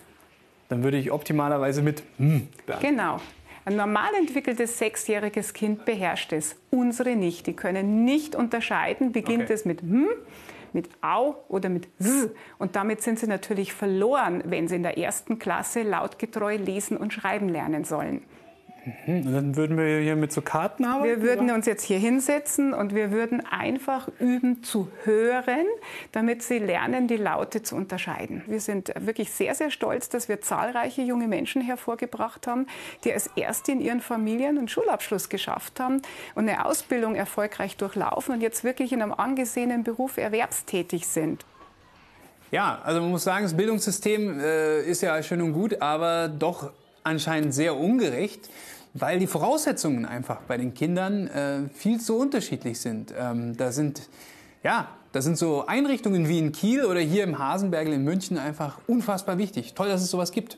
Dann 0.68 0.84
würde 0.84 0.98
ich 0.98 1.12
optimalerweise 1.12 1.84
mit 1.84 2.02
hm 2.18 2.48
beantworten. 2.66 2.96
Genau. 2.96 3.20
Ein 3.70 3.76
normal 3.76 4.16
entwickeltes 4.18 4.80
sechsjähriges 4.80 5.54
Kind 5.54 5.86
beherrscht 5.86 6.34
es. 6.34 6.56
Unsere 6.72 7.16
nicht. 7.16 7.46
Die 7.46 7.56
können 7.56 8.04
nicht 8.04 8.34
unterscheiden, 8.36 9.12
beginnt 9.12 9.44
Okay. 9.44 9.54
es 9.54 9.64
mit 9.64 9.82
hm, 9.82 10.08
mit 10.74 10.90
au 11.02 11.36
oder 11.50 11.70
mit 11.70 11.88
s. 12.00 12.30
Und 12.58 12.76
damit 12.76 13.04
sind 13.04 13.20
sie 13.20 13.28
natürlich 13.28 13.72
verloren, 13.72 14.42
wenn 14.48 14.68
sie 14.68 14.78
in 14.78 14.82
der 14.82 14.98
ersten 14.98 15.38
Klasse 15.38 15.84
lautgetreu 15.84 16.56
lesen 16.56 16.98
und 16.98 17.14
schreiben 17.14 17.48
lernen 17.48 17.84
sollen. 17.84 18.24
Hm, 19.06 19.28
Und 19.28 19.34
dann 19.34 19.56
würden 19.56 19.78
wir 19.78 20.00
hier 20.00 20.16
mit 20.16 20.32
so 20.32 20.42
Karten 20.42 20.86
arbeiten? 20.86 21.10
Wir 21.10 21.22
würden 21.22 21.46
oder? 21.46 21.56
uns 21.56 21.66
jetzt 21.66 21.84
hier 21.84 22.00
hinsetzen 22.00 22.74
und 22.74 22.94
wir 22.94 23.12
würden 23.12 23.44
einfach 23.46 24.10
üben 24.20 24.64
zu 24.64 24.90
hören, 25.04 25.66
damit 26.12 26.44
sie 26.44 26.60
lernen, 26.60 27.08
die 27.08 27.18
Laute 27.18 27.64
zu 27.64 27.76
unterscheiden. 27.76 28.44
Wir 28.48 28.60
sind 28.60 28.94
wirklich 29.00 29.32
sehr, 29.32 29.56
sehr 29.56 29.72
stolz, 29.72 30.10
dass 30.10 30.30
wir 30.30 30.42
zahlreiche 30.42 31.02
junge 31.02 31.28
Menschen 31.28 31.62
hervorgebracht 31.62 32.48
haben, 32.48 32.68
die 33.04 33.14
als 33.14 33.28
Erste 33.36 33.72
in 33.72 33.82
ihren 33.82 34.02
Familien 34.02 34.58
einen 34.58 34.68
Schulabschluss 34.68 35.30
geschafft 35.30 35.80
haben 35.80 36.02
und 36.36 36.48
eine 36.48 36.66
Ausbildung 36.66 37.16
erfolgreich 37.16 37.78
durchlaufen 37.78 38.36
und 38.36 38.42
jetzt 38.42 38.64
wirklich 38.64 38.92
in 38.92 39.02
einem 39.02 39.14
angesehenen 39.14 39.84
Beruf 39.84 40.18
erwerbstätig 40.18 41.08
sind. 41.08 41.46
Ja, 42.52 42.80
also 42.84 43.00
man 43.02 43.12
muss 43.12 43.24
sagen, 43.24 43.44
das 43.44 43.56
Bildungssystem 43.56 44.40
äh, 44.40 44.82
ist 44.82 45.02
ja 45.02 45.22
schön 45.22 45.42
und 45.42 45.54
gut, 45.54 45.82
aber 45.82 46.28
doch 46.28 46.72
anscheinend 47.04 47.54
sehr 47.54 47.76
ungerecht, 47.78 48.50
weil 48.94 49.20
die 49.20 49.28
Voraussetzungen 49.28 50.06
einfach 50.06 50.42
bei 50.42 50.58
den 50.58 50.74
Kindern 50.74 51.28
äh, 51.28 51.70
viel 51.74 52.00
zu 52.00 52.18
unterschiedlich 52.18 52.80
sind. 52.80 53.14
Ähm, 53.18 53.56
da 53.58 53.72
sind 53.72 54.10
ja, 54.64 54.90
da 55.14 55.22
sind 55.22 55.38
so 55.38 55.66
Einrichtungen 55.66 56.28
wie 56.28 56.38
in 56.38 56.52
Kiel 56.52 56.86
oder 56.86 57.00
hier 57.00 57.24
im 57.24 57.40
Hasenbergel 57.40 57.94
in 57.94 58.04
München 58.04 58.38
einfach 58.38 58.78
unfassbar 58.88 59.38
wichtig. 59.38 59.74
Toll, 59.74 59.88
dass 59.88 60.02
es 60.02 60.12
sowas 60.12 60.32
gibt. 60.32 60.58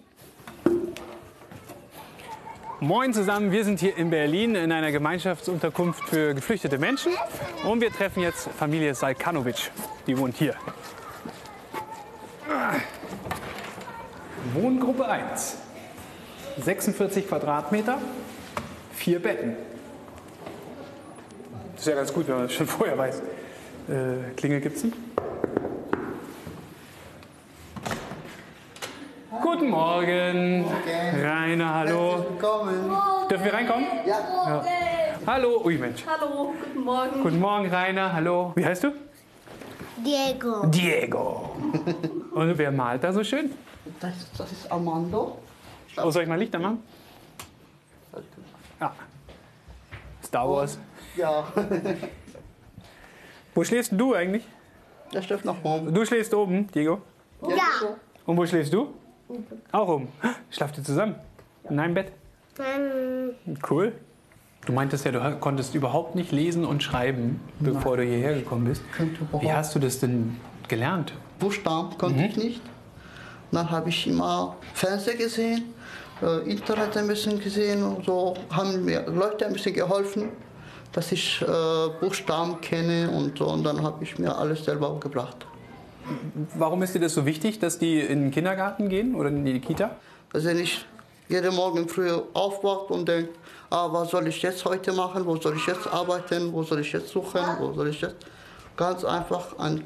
Moin 2.79 3.13
zusammen, 3.13 3.51
wir 3.51 3.63
sind 3.63 3.79
hier 3.79 3.95
in 3.95 4.09
Berlin 4.09 4.55
in 4.55 4.71
einer 4.71 4.91
Gemeinschaftsunterkunft 4.91 6.03
für 6.09 6.33
geflüchtete 6.33 6.79
Menschen 6.79 7.11
und 7.63 7.79
wir 7.79 7.91
treffen 7.91 8.23
jetzt 8.23 8.49
Familie 8.57 8.95
Salkanovic, 8.95 9.69
die 10.07 10.17
wohnt 10.17 10.35
hier. 10.35 10.55
Wohngruppe 14.55 15.07
1. 15.07 15.57
46 16.61 17.27
Quadratmeter, 17.27 17.97
vier 18.93 19.21
Betten. 19.21 19.55
Das 21.73 21.81
ist 21.81 21.87
ja 21.87 21.95
ganz 21.95 22.13
gut, 22.13 22.27
wenn 22.27 22.35
man 22.35 22.43
das 22.43 22.53
schon 22.53 22.67
vorher 22.67 22.97
weiß. 22.97 23.19
Äh, 23.89 24.33
Klingel 24.35 24.61
gibt's 24.61 24.83
nicht? 24.83 24.95
Guten 29.41 29.69
Morgen. 29.69 30.65
Rainer, 31.21 31.73
hallo. 31.73 32.25
Dürfen 33.29 33.45
wir 33.45 33.53
reinkommen? 33.53 33.85
Ja. 34.05 34.63
Hallo. 35.25 35.61
Ui, 35.65 35.77
Mensch. 35.77 36.03
Hallo, 36.05 36.53
guten 36.63 36.85
Morgen. 36.85 37.23
Guten 37.23 37.39
Morgen, 37.39 37.69
Rainer. 37.69 38.13
Hallo. 38.13 38.51
Wie 38.55 38.65
heißt 38.65 38.83
du? 38.83 38.91
Diego. 39.97 40.65
Diego. 40.67 41.55
Und 42.33 42.57
wer 42.57 42.71
malt 42.71 43.03
da 43.03 43.13
so 43.13 43.23
schön? 43.23 43.51
Das, 43.99 44.13
das 44.37 44.51
ist 44.51 44.71
Armando. 44.71 45.37
Oh, 45.97 46.11
soll 46.11 46.23
ich 46.23 46.29
mal 46.29 46.39
Lichter 46.39 46.59
machen? 46.59 46.79
Ja. 48.79 48.93
Star 50.23 50.49
Wars. 50.49 50.79
Ja. 51.15 51.45
Wo 53.55 53.63
schläfst 53.63 53.91
du 53.91 54.15
eigentlich? 54.15 54.43
Der 55.13 55.21
schläft 55.21 55.45
nach 55.45 55.63
oben. 55.63 55.93
Du 55.93 56.05
schläfst 56.05 56.33
oben, 56.33 56.67
Diego. 56.71 57.01
Ja. 57.41 57.89
Und 58.25 58.37
wo 58.37 58.45
schläfst 58.45 58.73
du? 58.73 58.93
Auch 59.71 59.87
oben. 59.87 60.07
Schlaft 60.51 60.77
ihr 60.77 60.83
zusammen? 60.83 61.15
In 61.69 61.79
einem 61.79 61.93
Bett? 61.93 62.11
Cool. 63.69 63.93
Du 64.65 64.73
meintest 64.73 65.05
ja, 65.05 65.11
du 65.11 65.37
konntest 65.39 65.73
überhaupt 65.73 66.15
nicht 66.15 66.31
lesen 66.31 66.65
und 66.65 66.83
schreiben, 66.83 67.39
bevor 67.59 67.97
du 67.97 68.03
hierher 68.03 68.35
gekommen 68.35 68.65
bist. 68.65 68.83
Wie 69.39 69.51
hast 69.51 69.73
du 69.75 69.79
das 69.79 69.99
denn 69.99 70.37
gelernt? 70.67 71.13
Buchstaben 71.39 71.97
konnte 71.97 72.23
ich 72.23 72.37
nicht. 72.37 72.61
Dann 73.51 73.69
habe 73.69 73.89
ich 73.89 74.07
immer 74.07 74.55
Fernsehen 74.73 75.17
gesehen, 75.17 75.73
äh, 76.21 76.49
Internet 76.49 76.95
ein 76.97 77.07
bisschen 77.07 77.39
gesehen 77.39 77.83
und 77.83 78.05
so 78.05 78.35
haben 78.49 78.85
mir 78.85 79.05
Leute 79.09 79.45
ein 79.45 79.53
bisschen 79.53 79.73
geholfen, 79.73 80.29
dass 80.93 81.11
ich 81.11 81.41
äh, 81.41 81.45
Buchstaben 81.99 82.61
kenne 82.61 83.09
und 83.09 83.37
so. 83.37 83.47
Und 83.47 83.63
dann 83.63 83.81
habe 83.81 84.03
ich 84.03 84.17
mir 84.19 84.35
alles 84.35 84.63
selber 84.65 84.97
gebracht. 84.99 85.45
Warum 86.55 86.81
ist 86.83 86.95
dir 86.95 86.99
das 86.99 87.13
so 87.13 87.25
wichtig, 87.25 87.59
dass 87.59 87.77
die 87.77 87.99
in 87.99 88.21
den 88.21 88.31
Kindergarten 88.31 88.89
gehen 88.89 89.15
oder 89.15 89.29
in 89.29 89.45
die 89.45 89.59
Kita? 89.59 89.95
Also 90.33 90.47
wenn 90.47 90.59
ich 90.59 90.85
jeden 91.29 91.55
Morgen 91.55 91.87
früh 91.87 92.11
aufwacht 92.33 92.91
und 92.91 93.07
denke, 93.07 93.29
ah, 93.69 93.87
was 93.91 94.11
soll 94.11 94.27
ich 94.27 94.41
jetzt 94.41 94.65
heute 94.65 94.91
machen, 94.91 95.25
wo 95.25 95.37
soll 95.37 95.55
ich 95.55 95.65
jetzt 95.65 95.87
arbeiten, 95.87 96.51
wo 96.51 96.63
soll 96.63 96.81
ich 96.81 96.91
jetzt 96.91 97.09
suchen, 97.09 97.41
wo 97.59 97.73
soll 97.73 97.89
ich 97.89 98.01
jetzt... 98.01 98.25
Ganz 98.77 99.03
einfach 99.03 99.59
einen 99.59 99.83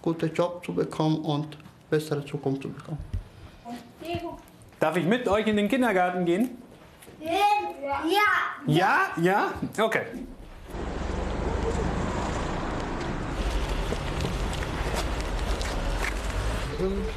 guten 0.00 0.32
Job 0.32 0.64
zu 0.64 0.74
bekommen 0.74 1.18
und 1.20 1.56
bessere 1.92 2.24
Zukunft 2.24 2.62
zu 2.62 2.70
bekommen. 2.70 2.98
Darf 4.80 4.96
ich 4.96 5.04
mit 5.04 5.28
euch 5.28 5.46
in 5.46 5.56
den 5.56 5.68
Kindergarten 5.68 6.24
gehen? 6.24 6.50
Ja. 7.20 7.30
Ja? 8.66 8.96
Ja? 9.20 9.52
Okay. 9.78 10.06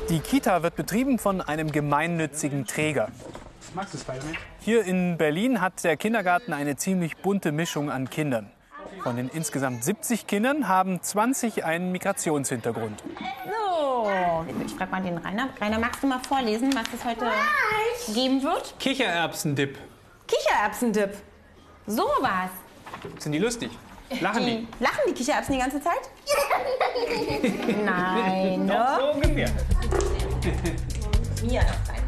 Die 0.09 0.19
Kita 0.19 0.61
wird 0.61 0.75
betrieben 0.75 1.17
von 1.19 1.41
einem 1.41 1.71
gemeinnützigen 1.71 2.65
Träger. 2.65 3.07
Magst 3.73 3.93
du 3.93 3.97
Spider-Man? 3.97 4.35
Hier 4.59 4.83
in 4.83 5.17
Berlin 5.17 5.61
hat 5.61 5.83
der 5.85 5.95
Kindergarten 5.95 6.51
eine 6.53 6.75
ziemlich 6.75 7.17
bunte 7.17 7.51
Mischung 7.53 7.89
an 7.89 8.09
Kindern. 8.09 8.51
Von 9.01 9.15
den 9.15 9.29
insgesamt 9.29 9.83
70 9.83 10.27
Kindern 10.27 10.67
haben 10.67 11.01
20 11.01 11.63
einen 11.63 11.91
Migrationshintergrund. 11.91 13.01
So, 13.95 14.45
ich 14.65 14.73
frage 14.73 14.91
mal 14.91 15.01
den 15.01 15.17
Rainer. 15.17 15.47
Rainer, 15.61 15.79
magst 15.79 16.03
du 16.03 16.07
mal 16.07 16.19
vorlesen, 16.19 16.75
was 16.75 16.83
es 16.93 17.05
heute 17.05 17.31
geben 18.13 18.43
wird? 18.43 18.77
Kichererbsendip. 18.77 19.77
Kichererbsendip. 20.27 21.11
So 21.87 22.03
was. 22.19 22.49
Sind 23.19 23.31
die 23.31 23.39
lustig? 23.39 23.71
Lachen 24.19 24.45
die? 24.45 24.67
Lachen 24.83 25.01
die 25.07 25.13
Kichererbsen 25.13 25.53
die 25.53 25.61
ganze 25.61 25.79
Zeit? 25.81 26.09
Nein, 27.85 28.65
ne? 28.65 28.73
Doch, 28.73 28.99
so 28.99 29.11
ungefähr. 29.13 29.49
Mia 31.41 31.61
das 31.61 31.89
rein. 31.89 32.03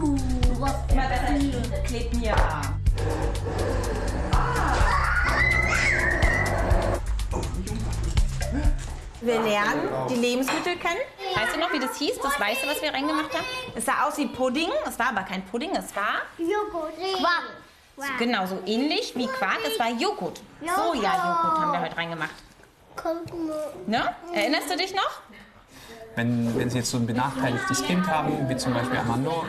Uh, 0.00 0.16
was 0.58 0.74
Immer 0.90 1.06
besser 1.06 1.84
klebt 1.84 2.14
Mia 2.16 2.34
Wir 9.20 9.38
lernen 9.40 9.88
die 10.08 10.14
Lebensmittel 10.14 10.76
kennen. 10.76 11.00
Weißt 11.34 11.54
du 11.54 11.60
noch, 11.60 11.72
wie 11.72 11.78
das 11.78 11.96
hieß? 11.98 12.18
Das 12.22 12.40
Weiße, 12.40 12.66
was 12.66 12.80
wir 12.80 12.92
reingemacht 12.92 13.34
haben? 13.34 13.44
Es 13.74 13.84
sah 13.84 14.04
aus 14.06 14.16
wie 14.16 14.26
Pudding. 14.26 14.70
Es 14.86 14.98
war 14.98 15.08
aber 15.08 15.22
kein 15.22 15.44
Pudding. 15.44 15.76
Es 15.76 15.94
war 15.94 16.22
Joghurt. 16.38 16.94
Quark. 17.18 17.44
genau 18.18 18.46
so 18.46 18.58
ähnlich 18.66 19.12
wie 19.14 19.26
Quark. 19.26 19.58
Es 19.66 19.78
war 19.78 19.90
Joghurt. 19.90 20.40
Soja-Joghurt 20.60 21.58
haben 21.60 21.72
wir 21.72 21.80
heute 21.82 21.96
reingemacht. 21.96 22.34
Ne? 23.86 24.14
Erinnerst 24.32 24.70
du 24.70 24.76
dich 24.76 24.94
noch? 24.94 25.20
Wenn, 26.16 26.58
wenn 26.58 26.70
Sie 26.70 26.78
jetzt 26.78 26.90
so 26.90 26.98
ein 26.98 27.06
benachteiligtes 27.06 27.82
Kind 27.84 28.06
haben, 28.06 28.48
wie 28.48 28.56
zum 28.56 28.74
Beispiel 28.74 28.98
Armando, 28.98 29.44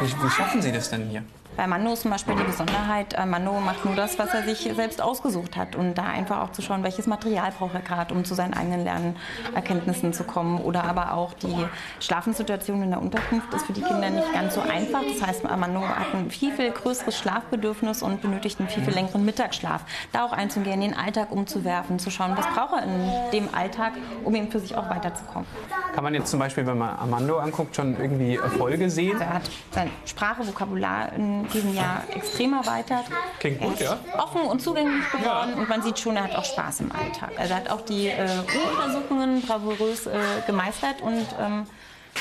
wie, 0.00 0.06
wie 0.06 0.30
schaffen 0.30 0.62
Sie 0.62 0.72
das 0.72 0.90
denn 0.90 1.08
hier? 1.08 1.22
Bei 1.56 1.66
Mando 1.66 1.94
ist 1.94 2.02
zum 2.02 2.10
Beispiel 2.10 2.34
die 2.36 2.42
Besonderheit, 2.42 3.16
Mando 3.26 3.58
macht 3.60 3.82
nur 3.86 3.94
das, 3.94 4.18
was 4.18 4.34
er 4.34 4.42
sich 4.42 4.70
selbst 4.76 5.00
ausgesucht 5.00 5.56
hat. 5.56 5.74
Und 5.74 5.94
da 5.94 6.04
einfach 6.04 6.42
auch 6.42 6.52
zu 6.52 6.60
schauen, 6.60 6.82
welches 6.82 7.06
Material 7.06 7.50
braucht 7.50 7.74
er 7.74 7.80
gerade, 7.80 8.12
um 8.12 8.26
zu 8.26 8.34
seinen 8.34 8.52
eigenen 8.52 8.84
Lernerkenntnissen 8.84 10.12
zu 10.12 10.24
kommen. 10.24 10.60
Oder 10.60 10.84
aber 10.84 11.14
auch 11.14 11.32
die 11.32 11.56
Schlafenssituation 12.00 12.82
in 12.82 12.90
der 12.90 13.00
Unterkunft 13.00 13.54
ist 13.54 13.64
für 13.64 13.72
die 13.72 13.80
Kinder 13.80 14.10
nicht 14.10 14.30
ganz 14.34 14.54
so 14.54 14.60
einfach. 14.60 15.00
Das 15.02 15.26
heißt, 15.26 15.44
Mando 15.44 15.80
hat 15.80 16.14
ein 16.14 16.30
viel, 16.30 16.52
viel 16.52 16.70
größeres 16.72 17.16
Schlafbedürfnis 17.16 18.02
und 18.02 18.20
benötigt 18.20 18.60
einen 18.60 18.68
viel, 18.68 18.84
viel 18.84 18.92
längeren 18.92 19.24
Mittagsschlaf. 19.24 19.82
Da 20.12 20.26
auch 20.26 20.32
einzugehen, 20.32 20.82
den 20.82 20.94
Alltag 20.94 21.32
umzuwerfen, 21.32 21.98
zu 21.98 22.10
schauen, 22.10 22.36
was 22.36 22.46
braucht 22.48 22.74
er 22.74 22.82
in 22.82 23.30
dem 23.32 23.54
Alltag, 23.54 23.92
um 24.24 24.34
eben 24.34 24.50
für 24.50 24.60
sich 24.60 24.76
auch 24.76 24.90
weiterzukommen. 24.90 25.48
Kann 25.94 26.04
man 26.06 26.14
jetzt 26.14 26.30
zum 26.30 26.38
Beispiel, 26.38 26.64
wenn 26.64 26.78
man 26.78 26.96
Armando 26.96 27.38
anguckt, 27.38 27.74
schon 27.74 27.98
irgendwie 27.98 28.36
Erfolge 28.36 28.88
sehen? 28.88 29.20
Er 29.20 29.34
hat 29.34 29.50
sein 29.72 29.90
Sprache, 30.04 30.46
Vokabular 30.46 31.12
in 31.12 31.48
diesem 31.48 31.74
Jahr 31.74 32.04
extrem 32.14 32.52
erweitert. 32.52 33.06
Klingt 33.40 33.60
gut, 33.60 33.80
er 33.80 33.86
ja. 33.86 33.92
ist 33.94 34.14
offen 34.16 34.42
und 34.42 34.62
zugänglich 34.62 35.10
geworden 35.10 35.54
und 35.54 35.68
man 35.68 35.82
sieht 35.82 35.98
schon, 35.98 36.14
er 36.14 36.24
hat 36.24 36.36
auch 36.36 36.44
Spaß 36.44 36.80
im 36.80 36.92
Alltag. 36.92 37.32
Also 37.36 37.54
er 37.54 37.56
hat 37.56 37.70
auch 37.70 37.80
die 37.80 38.06
äh, 38.06 38.28
Untersuchungen 38.70 39.42
bravourös 39.42 40.06
äh, 40.06 40.12
gemeistert 40.46 41.02
und 41.02 41.26
ähm, 41.40 41.66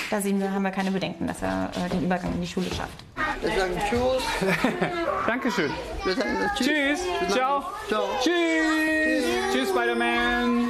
da 0.10 0.20
sehen 0.20 0.40
wir, 0.40 0.52
haben 0.52 0.64
wir 0.64 0.72
keine 0.72 0.90
Bedenken, 0.90 1.28
dass 1.28 1.44
er 1.44 1.70
äh, 1.86 1.90
den 1.90 2.06
Übergang 2.06 2.34
in 2.34 2.42
die 2.42 2.48
Schule 2.48 2.68
schafft. 2.74 3.04
Wir 3.42 3.52
sagen 3.52 3.74
Tschüss. 3.88 4.24
Dankeschön. 5.28 5.72
Wir 6.04 6.16
sagen 6.16 6.38
Tschüss. 6.56 6.68
Tschüss. 6.68 7.34
Ciao. 7.36 7.66
Ciao. 7.88 8.04
Tschüss. 8.20 9.26
Tschüss, 9.54 9.70
Spider-Man. 9.70 10.70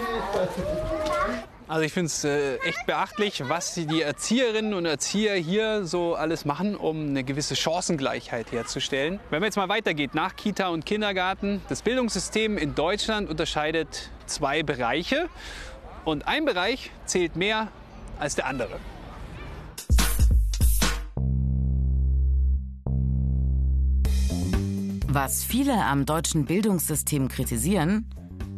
Also 1.67 1.81
ich 1.81 1.93
finde 1.93 2.07
es 2.07 2.23
äh, 2.23 2.57
echt 2.57 2.85
beachtlich, 2.85 3.41
was 3.49 3.73
die- 3.73 4.01
Erzieherinnen 4.03 4.75
und 4.75 4.85
Erzieher 4.85 5.33
hier 5.35 5.85
so 5.85 6.13
alles 6.13 6.45
machen, 6.45 6.75
um 6.75 7.07
eine 7.07 7.23
gewisse 7.23 7.55
Chancengleichheit 7.55 8.51
herzustellen. 8.51 9.19
Wenn 9.31 9.39
man 9.39 9.47
jetzt 9.47 9.55
mal 9.55 9.67
weitergeht, 9.67 10.13
nach 10.13 10.35
Kita 10.35 10.67
und 10.67 10.85
Kindergarten, 10.85 11.61
das 11.67 11.81
Bildungssystem 11.81 12.59
in 12.59 12.75
Deutschland 12.75 13.29
unterscheidet 13.29 14.11
zwei 14.27 14.61
Bereiche 14.61 15.27
und 16.03 16.27
ein 16.27 16.45
Bereich 16.45 16.91
zählt 17.05 17.35
mehr 17.35 17.69
als 18.19 18.35
der 18.35 18.45
andere. 18.45 18.77
Was 25.07 25.43
viele 25.43 25.73
am 25.85 26.05
deutschen 26.05 26.45
Bildungssystem 26.45 27.29
kritisieren, 27.29 28.09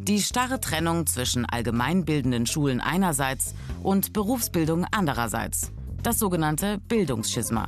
die 0.07 0.21
starre 0.21 0.61
Trennung 0.61 1.05
zwischen 1.05 1.45
allgemeinbildenden 1.45 2.45
Schulen 2.45 2.79
einerseits 2.79 3.53
und 3.83 4.13
Berufsbildung 4.13 4.85
andererseits, 4.91 5.73
das 6.01 6.17
sogenannte 6.17 6.77
Bildungsschisma. 6.87 7.67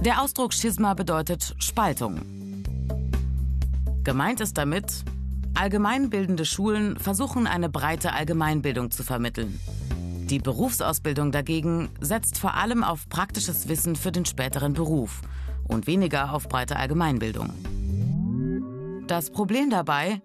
Der 0.00 0.22
Ausdruck 0.22 0.54
Schisma 0.54 0.94
bedeutet 0.94 1.54
Spaltung. 1.58 2.22
Gemeint 4.04 4.40
ist 4.40 4.56
damit, 4.56 5.04
allgemeinbildende 5.54 6.46
Schulen 6.46 6.98
versuchen 6.98 7.46
eine 7.46 7.68
breite 7.68 8.14
Allgemeinbildung 8.14 8.90
zu 8.90 9.02
vermitteln. 9.02 9.60
Die 10.30 10.38
Berufsausbildung 10.38 11.32
dagegen 11.32 11.90
setzt 12.00 12.38
vor 12.38 12.54
allem 12.54 12.84
auf 12.84 13.10
praktisches 13.10 13.68
Wissen 13.68 13.96
für 13.96 14.12
den 14.12 14.24
späteren 14.24 14.72
Beruf 14.72 15.20
und 15.68 15.86
weniger 15.86 16.32
auf 16.32 16.48
breite 16.48 16.76
Allgemeinbildung. 16.76 17.50
Das 19.06 19.30
Problem 19.30 19.68
dabei, 19.68 20.22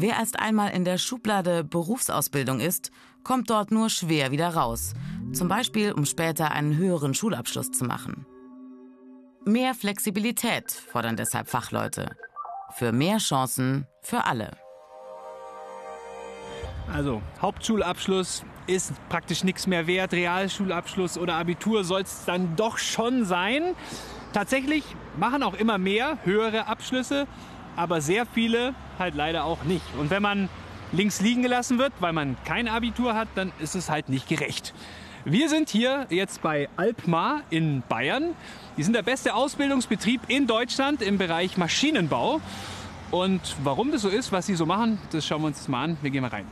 wer 0.00 0.14
erst 0.16 0.38
einmal 0.38 0.70
in 0.70 0.84
der 0.84 0.98
Schublade 0.98 1.64
Berufsausbildung 1.64 2.60
ist, 2.60 2.90
kommt 3.24 3.50
dort 3.50 3.70
nur 3.70 3.90
schwer 3.90 4.30
wieder 4.30 4.48
raus. 4.54 4.94
Zum 5.32 5.48
Beispiel, 5.48 5.92
um 5.92 6.04
später 6.04 6.52
einen 6.52 6.76
höheren 6.76 7.14
Schulabschluss 7.14 7.70
zu 7.70 7.84
machen. 7.84 8.26
Mehr 9.44 9.74
Flexibilität 9.74 10.72
fordern 10.72 11.16
deshalb 11.16 11.48
Fachleute. 11.48 12.16
Für 12.74 12.92
mehr 12.92 13.18
Chancen 13.18 13.86
für 14.02 14.24
alle. 14.24 14.56
Also 16.92 17.22
Hauptschulabschluss 17.40 18.44
ist 18.66 18.92
praktisch 19.08 19.44
nichts 19.44 19.66
mehr 19.66 19.86
wert. 19.86 20.12
Realschulabschluss 20.12 21.18
oder 21.18 21.34
Abitur 21.34 21.84
soll 21.84 22.02
es 22.02 22.24
dann 22.24 22.56
doch 22.56 22.78
schon 22.78 23.24
sein. 23.24 23.74
Tatsächlich 24.32 24.84
machen 25.18 25.42
auch 25.42 25.54
immer 25.54 25.78
mehr 25.78 26.18
höhere 26.24 26.66
Abschlüsse, 26.66 27.26
aber 27.78 28.00
sehr 28.00 28.26
viele 28.26 28.74
halt 28.98 29.14
leider 29.14 29.44
auch 29.44 29.62
nicht. 29.62 29.84
Und 29.98 30.10
wenn 30.10 30.20
man 30.20 30.48
links 30.90 31.20
liegen 31.20 31.42
gelassen 31.42 31.78
wird, 31.78 31.92
weil 32.00 32.12
man 32.12 32.36
kein 32.44 32.66
Abitur 32.66 33.14
hat, 33.14 33.28
dann 33.36 33.52
ist 33.60 33.76
es 33.76 33.88
halt 33.88 34.08
nicht 34.08 34.28
gerecht. 34.28 34.74
Wir 35.24 35.48
sind 35.48 35.68
hier 35.68 36.06
jetzt 36.10 36.42
bei 36.42 36.68
Alpmar 36.76 37.42
in 37.50 37.84
Bayern. 37.88 38.34
Die 38.76 38.82
sind 38.82 38.94
der 38.94 39.02
beste 39.02 39.32
Ausbildungsbetrieb 39.32 40.22
in 40.26 40.48
Deutschland 40.48 41.02
im 41.02 41.18
Bereich 41.18 41.56
Maschinenbau. 41.56 42.40
Und 43.12 43.40
warum 43.62 43.92
das 43.92 44.02
so 44.02 44.08
ist, 44.08 44.32
was 44.32 44.46
sie 44.46 44.56
so 44.56 44.66
machen, 44.66 44.98
das 45.12 45.24
schauen 45.24 45.42
wir 45.42 45.46
uns 45.46 45.58
jetzt 45.58 45.68
mal 45.68 45.84
an. 45.84 45.98
Wir 46.02 46.10
gehen 46.10 46.22
mal 46.22 46.28
rein. 46.28 46.46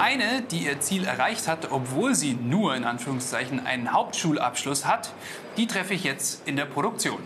Eine, 0.00 0.42
die 0.42 0.64
ihr 0.64 0.80
Ziel 0.80 1.04
erreicht 1.04 1.46
hat, 1.46 1.70
obwohl 1.70 2.14
sie 2.14 2.34
nur 2.34 2.74
in 2.74 2.84
Anführungszeichen 2.84 3.64
einen 3.64 3.92
Hauptschulabschluss 3.92 4.84
hat, 4.84 5.12
die 5.56 5.66
treffe 5.66 5.94
ich 5.94 6.04
jetzt 6.04 6.46
in 6.46 6.56
der 6.56 6.66
Produktion. 6.66 7.18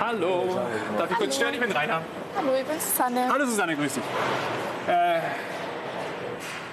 Hallo, 0.00 0.60
darf 0.98 1.10
ich 1.10 1.16
kurz 1.16 1.36
stören? 1.36 1.54
Ich 1.54 1.60
bin 1.60 1.72
Rainer. 1.72 2.02
Hallo, 2.36 2.54
ich 2.58 2.64
bin 2.66 2.78
Susanne. 2.80 3.28
Hallo 3.30 3.44
Susanne, 3.46 3.76
grüß 3.76 3.94
dich. 3.94 4.02
Äh, 4.88 5.20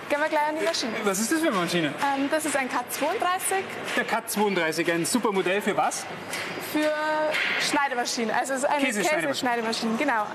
Gehen 0.10 0.20
wir 0.22 0.28
gleich 0.30 0.48
an 0.50 0.56
die 0.60 0.66
Maschine. 0.66 0.92
was 1.04 1.20
ist 1.20 1.32
das 1.32 1.40
für 1.40 1.48
eine 1.50 1.56
Maschine? 1.58 1.88
Ähm, 2.18 2.30
das 2.32 2.44
ist 2.46 2.58
ein 2.58 2.68
K32 2.68 3.62
Der 3.96 4.04
Cut 4.06 4.30
32, 4.30 4.92
ein 4.92 5.06
super 5.06 5.32
Modell 5.32 5.62
für 5.62 5.78
was? 5.78 6.04
für 6.74 6.90
Schneidemaschinen. 7.62 8.32
Also 8.32 8.54
es 8.54 8.60
ist 8.60 8.66
eine 8.66 8.86
Käseschneidemaschine. 8.86 9.28
Käseschneidemaschine, 9.52 9.98
genau. 9.98 10.26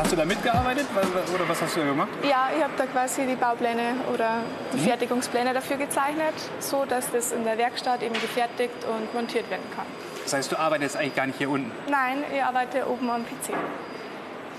Hast 0.00 0.12
du 0.12 0.16
da 0.16 0.24
mitgearbeitet 0.24 0.86
oder 1.34 1.46
was 1.46 1.60
hast 1.60 1.76
du 1.76 1.80
da 1.80 1.86
gemacht? 1.86 2.08
Ja, 2.22 2.48
ich 2.56 2.62
habe 2.62 2.72
da 2.78 2.86
quasi 2.86 3.26
die 3.26 3.34
Baupläne 3.36 3.96
oder 4.14 4.38
die 4.72 4.78
Mhm. 4.78 4.84
Fertigungspläne 4.84 5.52
dafür 5.52 5.76
gezeichnet, 5.76 6.32
so 6.58 6.86
dass 6.86 7.10
das 7.12 7.32
in 7.32 7.44
der 7.44 7.58
Werkstatt 7.58 8.02
eben 8.02 8.14
gefertigt 8.14 8.72
und 8.86 9.12
montiert 9.12 9.50
werden 9.50 9.64
kann. 9.76 9.84
Das 10.24 10.32
heißt, 10.32 10.50
du 10.52 10.58
arbeitest 10.58 10.96
eigentlich 10.96 11.14
gar 11.16 11.26
nicht 11.26 11.36
hier 11.36 11.50
unten. 11.50 11.70
Nein, 11.90 12.24
ich 12.34 12.42
arbeite 12.42 12.88
oben 12.88 13.10
am 13.10 13.24
PC. 13.24 13.52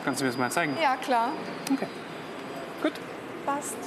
Kannst 0.05 0.21
du 0.21 0.25
mir 0.25 0.29
das 0.29 0.37
mal 0.39 0.51
zeigen? 0.51 0.77
Ja, 0.81 0.95
klar. 0.97 1.29
Okay. 1.73 1.87
Gut. 2.83 2.93
Passt. 3.47 3.77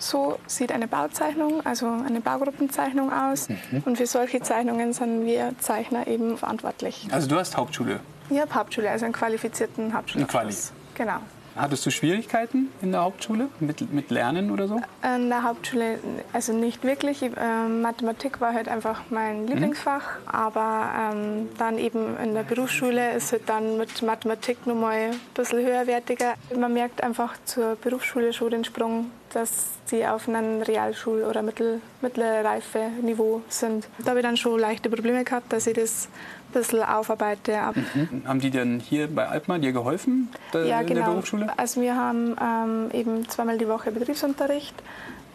So 0.00 0.40
sieht 0.48 0.72
eine 0.72 0.88
Bauzeichnung, 0.88 1.64
also 1.64 1.86
eine 2.04 2.20
Baugruppenzeichnung 2.20 3.12
aus. 3.12 3.48
Mhm. 3.48 3.82
Und 3.84 3.98
für 3.98 4.06
solche 4.06 4.40
Zeichnungen 4.42 4.92
sind 4.92 5.24
wir 5.24 5.52
Zeichner 5.60 6.08
eben 6.08 6.36
verantwortlich. 6.36 7.06
Also 7.12 7.28
du 7.28 7.36
hast 7.38 7.56
Hauptschule. 7.56 8.00
Ich 8.30 8.40
habe 8.40 8.52
Hauptschule, 8.52 8.90
also 8.90 9.04
einen 9.04 9.14
qualifizierten 9.14 9.94
Hauptschulabschluss. 9.94 10.72
Quali. 10.72 10.83
Genau. 10.94 11.18
Hattest 11.56 11.86
du 11.86 11.90
Schwierigkeiten 11.90 12.68
in 12.82 12.90
der 12.90 13.02
Hauptschule 13.02 13.46
mit, 13.60 13.92
mit 13.92 14.10
Lernen 14.10 14.50
oder 14.50 14.66
so? 14.66 14.80
An 15.02 15.28
der 15.28 15.44
Hauptschule 15.44 16.00
also 16.32 16.52
nicht 16.52 16.82
wirklich. 16.82 17.22
Ich, 17.22 17.30
ähm, 17.40 17.80
Mathematik 17.80 18.40
war 18.40 18.52
halt 18.54 18.66
einfach 18.68 19.02
Mhm. 19.08 19.14
mein 19.14 19.46
Lieblingsfach. 19.46 20.02
Aber 20.26 20.90
ähm, 21.12 21.48
dann 21.56 21.78
eben 21.78 22.16
in 22.18 22.34
der 22.34 22.42
Berufsschule 22.42 23.12
ist 23.12 23.30
halt 23.30 23.42
dann 23.48 23.76
mit 23.78 24.02
Mathematik 24.02 24.66
nochmal 24.66 25.10
ein 25.12 25.20
bisschen 25.34 25.64
höherwertiger. 25.64 26.34
Man 26.58 26.72
merkt 26.74 27.04
einfach 27.04 27.34
zur 27.44 27.76
Berufsschule 27.76 28.32
schon 28.32 28.50
den 28.50 28.64
Sprung, 28.64 29.12
dass 29.34 29.50
sie 29.86 30.06
auf 30.06 30.28
einem 30.28 30.62
Realschul- 30.62 31.24
oder 31.24 31.42
Mittel, 31.42 31.80
mittlere 32.00 32.44
Reife-Niveau 32.44 33.42
sind. 33.48 33.86
Da 33.98 34.10
habe 34.10 34.20
ich 34.20 34.24
dann 34.26 34.36
schon 34.36 34.58
leichte 34.58 34.88
Probleme 34.88 35.24
gehabt, 35.24 35.52
dass 35.52 35.66
ich 35.66 35.74
das 35.74 36.08
ein 36.48 36.52
bisschen 36.60 36.82
aufarbeite. 36.82 37.58
Mhm. 37.74 38.22
Haben 38.26 38.40
die 38.40 38.50
denn 38.50 38.80
hier 38.80 39.08
bei 39.14 39.26
Alpmar 39.28 39.58
dir 39.58 39.72
geholfen 39.72 40.28
da, 40.52 40.60
Ja, 40.62 40.80
in 40.80 40.86
der 40.86 40.96
genau. 40.96 41.10
Berufsschule? 41.10 41.52
Also 41.56 41.80
wir 41.80 41.96
haben 41.96 42.36
ähm, 42.40 42.90
eben 42.92 43.28
zweimal 43.28 43.58
die 43.58 43.68
Woche 43.68 43.90
Betriebsunterricht 43.90 44.74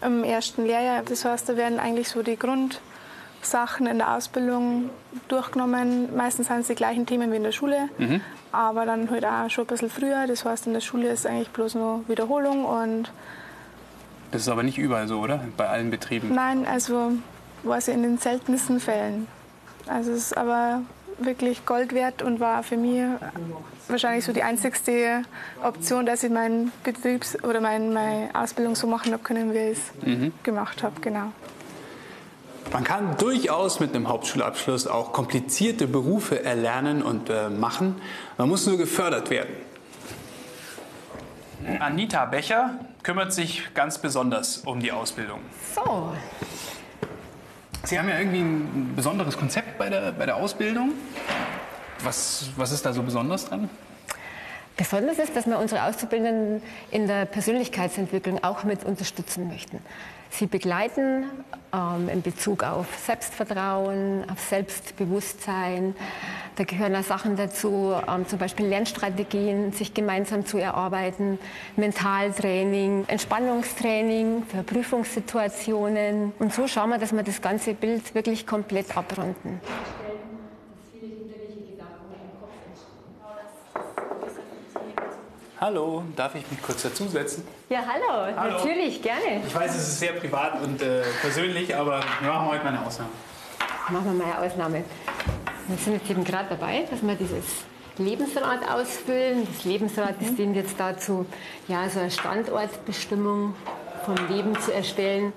im 0.02 0.24
ersten 0.24 0.66
Lehrjahr. 0.66 1.04
Das 1.04 1.26
heißt, 1.26 1.50
da 1.50 1.58
werden 1.58 1.78
eigentlich 1.80 2.08
so 2.08 2.24
die 2.24 2.38
Grundsachen 2.38 3.86
in 3.88 3.98
der 3.98 4.16
Ausbildung 4.16 4.90
durchgenommen. 5.28 6.16
Meistens 6.16 6.48
sind 6.48 6.60
es 6.62 6.68
die 6.68 6.76
gleichen 6.76 7.06
Themen 7.06 7.32
wie 7.32 7.36
in 7.38 7.44
der 7.44 7.52
Schule, 7.52 7.90
Mhm. 7.98 8.22
aber 8.52 8.86
dann 8.86 9.10
halt 9.12 9.26
auch 9.26 9.50
schon 9.50 9.66
ein 9.66 9.68
bisschen 9.68 9.90
früher. 9.90 10.26
Das 10.28 10.46
heißt, 10.46 10.68
in 10.68 10.74
der 10.74 10.82
Schule 10.82 11.10
ist 11.10 11.26
eigentlich 11.28 11.50
bloß 11.50 11.76
nur 11.76 12.08
Wiederholung 12.08 12.66
und 12.66 13.12
Das 14.32 14.42
ist 14.44 14.50
aber 14.50 14.64
nicht 14.64 14.78
überall 14.78 15.08
so, 15.08 15.20
oder? 15.20 15.44
Bei 15.58 15.68
allen 15.68 15.90
Betrieben. 15.90 16.34
nein, 16.34 16.66
also 16.68 17.14
war 17.64 17.82
sie 17.82 17.92
in 17.92 18.04
den 18.04 18.18
seltensten 18.18 18.80
Fällen. 18.80 19.28
Also 19.88 20.12
es 20.12 20.18
ist 20.18 20.38
aber 20.38 20.82
wirklich 21.18 21.66
Gold 21.66 21.94
wert 21.94 22.22
und 22.22 22.40
war 22.40 22.64
für 22.64 22.78
mich 22.78 23.02
wahrscheinlich 23.90 24.24
so 24.24 24.32
die 24.32 24.44
einzigste 24.44 25.24
Option, 25.64 26.06
dass 26.06 26.24
ich 26.24 26.32
meinen 26.32 26.72
Betriebs- 26.84 27.44
oder 27.44 27.60
mein, 27.60 27.92
meine 27.92 28.30
Ausbildung 28.34 28.76
so 28.76 28.88
machen 28.88 29.12
habe 29.12 29.24
können, 29.24 29.54
wie 29.54 29.58
ich 29.72 29.78
es 29.80 30.06
Mhm. 30.08 30.32
gemacht 30.44 30.84
habe. 30.84 31.02
Genau. 31.02 31.32
Man 32.72 32.84
kann 32.84 33.18
durchaus 33.18 33.80
mit 33.80 33.96
einem 33.96 34.08
Hauptschulabschluss 34.08 34.86
auch 34.86 35.12
komplizierte 35.12 35.88
Berufe 35.88 36.44
erlernen 36.46 37.02
und 37.02 37.30
äh, 37.32 37.50
machen. 37.50 37.96
Man 38.38 38.48
muss 38.48 38.68
nur 38.68 38.78
gefördert 38.78 39.32
werden. 39.32 39.50
Anita 41.80 42.26
Becher 42.26 42.76
kümmert 43.10 43.34
sich 43.34 43.64
ganz 43.74 43.98
besonders 43.98 44.58
um 44.58 44.80
die 44.80 44.92
Ausbildung. 44.92 45.40
So, 45.74 46.14
Sie 47.84 47.98
haben 47.98 48.08
ja 48.08 48.20
irgendwie 48.20 48.42
ein 48.42 48.94
besonderes 48.96 49.36
Konzept 49.36 49.80
bei 49.80 49.90
der, 49.90 50.12
bei 50.12 50.28
der 50.28 50.36
Ausbildung. 50.36 50.92
Was, 52.04 52.52
was 52.56 52.72
ist 52.72 52.86
da 52.86 52.94
so 52.94 53.02
besonders 53.02 53.50
dran? 53.50 53.68
Besonders 54.80 55.20
ist, 55.20 55.36
dass 55.36 55.46
wir 55.46 55.60
unsere 55.60 55.84
Auszubildenden 55.84 56.62
in 56.90 57.06
der 57.06 57.26
Persönlichkeitsentwicklung 57.26 58.42
auch 58.46 58.64
mit 58.64 58.86
unterstützen 58.86 59.50
möchten. 59.50 59.80
Sie 60.30 60.46
begleiten 60.46 61.26
ähm, 61.74 62.08
in 62.08 62.22
Bezug 62.22 62.64
auf 62.64 62.88
Selbstvertrauen, 63.06 64.24
auf 64.32 64.40
Selbstbewusstsein. 64.40 65.96
Da 66.56 66.64
gehören 66.64 66.96
auch 66.96 67.04
Sachen 67.04 67.36
dazu, 67.36 67.94
ähm, 68.08 68.26
zum 68.26 68.40
Beispiel 68.40 68.68
Lernstrategien, 68.68 69.74
sich 69.74 69.94
gemeinsam 69.94 70.46
zu 70.46 70.58
erarbeiten, 70.58 71.40
Mentaltraining, 71.76 73.04
Entspannungstraining 73.08 74.44
für 74.46 74.64
Prüfungssituationen. 74.64 76.32
Und 76.40 76.54
so 76.54 76.70
schauen 76.70 76.92
wir, 76.92 77.00
dass 77.00 77.12
wir 77.12 77.24
das 77.24 77.42
ganze 77.42 77.74
Bild 77.74 78.16
wirklich 78.16 78.48
komplett 78.48 78.96
abrunden. 78.96 79.60
Hallo, 85.62 86.04
darf 86.16 86.36
ich 86.36 86.50
mich 86.50 86.62
kurz 86.62 86.84
dazusetzen? 86.84 87.46
Ja, 87.68 87.80
hallo, 87.86 88.34
Hallo. 88.38 88.54
natürlich, 88.54 89.02
gerne. 89.02 89.44
Ich 89.46 89.54
weiß, 89.54 89.76
es 89.76 89.90
ist 89.90 90.00
sehr 90.00 90.14
privat 90.14 90.62
und 90.62 90.82
äh, 90.82 91.02
persönlich, 91.20 91.76
aber 91.76 92.00
wir 92.22 92.32
machen 92.32 92.48
heute 92.48 92.64
mal 92.64 92.70
eine 92.70 92.86
Ausnahme. 92.86 93.10
Machen 93.90 94.06
wir 94.06 94.26
mal 94.26 94.34
eine 94.34 94.48
Ausnahme. 94.48 94.86
Wir 95.68 95.78
sind 95.78 95.94
jetzt 95.96 96.10
eben 96.10 96.24
gerade 96.24 96.48
dabei, 96.50 96.88
dass 96.90 97.02
wir 97.02 97.14
dieses 97.16 97.44
Lebensrad 97.98 98.70
ausfüllen. 98.72 99.46
Das 99.54 99.66
Lebensrad 99.66 100.16
das 100.22 100.34
dient 100.34 100.56
jetzt 100.56 100.80
dazu, 100.80 101.26
ja, 101.68 101.90
so 101.90 102.00
eine 102.00 102.12
Standortbestimmung 102.12 103.54
vom 104.06 104.16
Leben 104.30 104.58
zu 104.62 104.74
erstellen. 104.74 105.34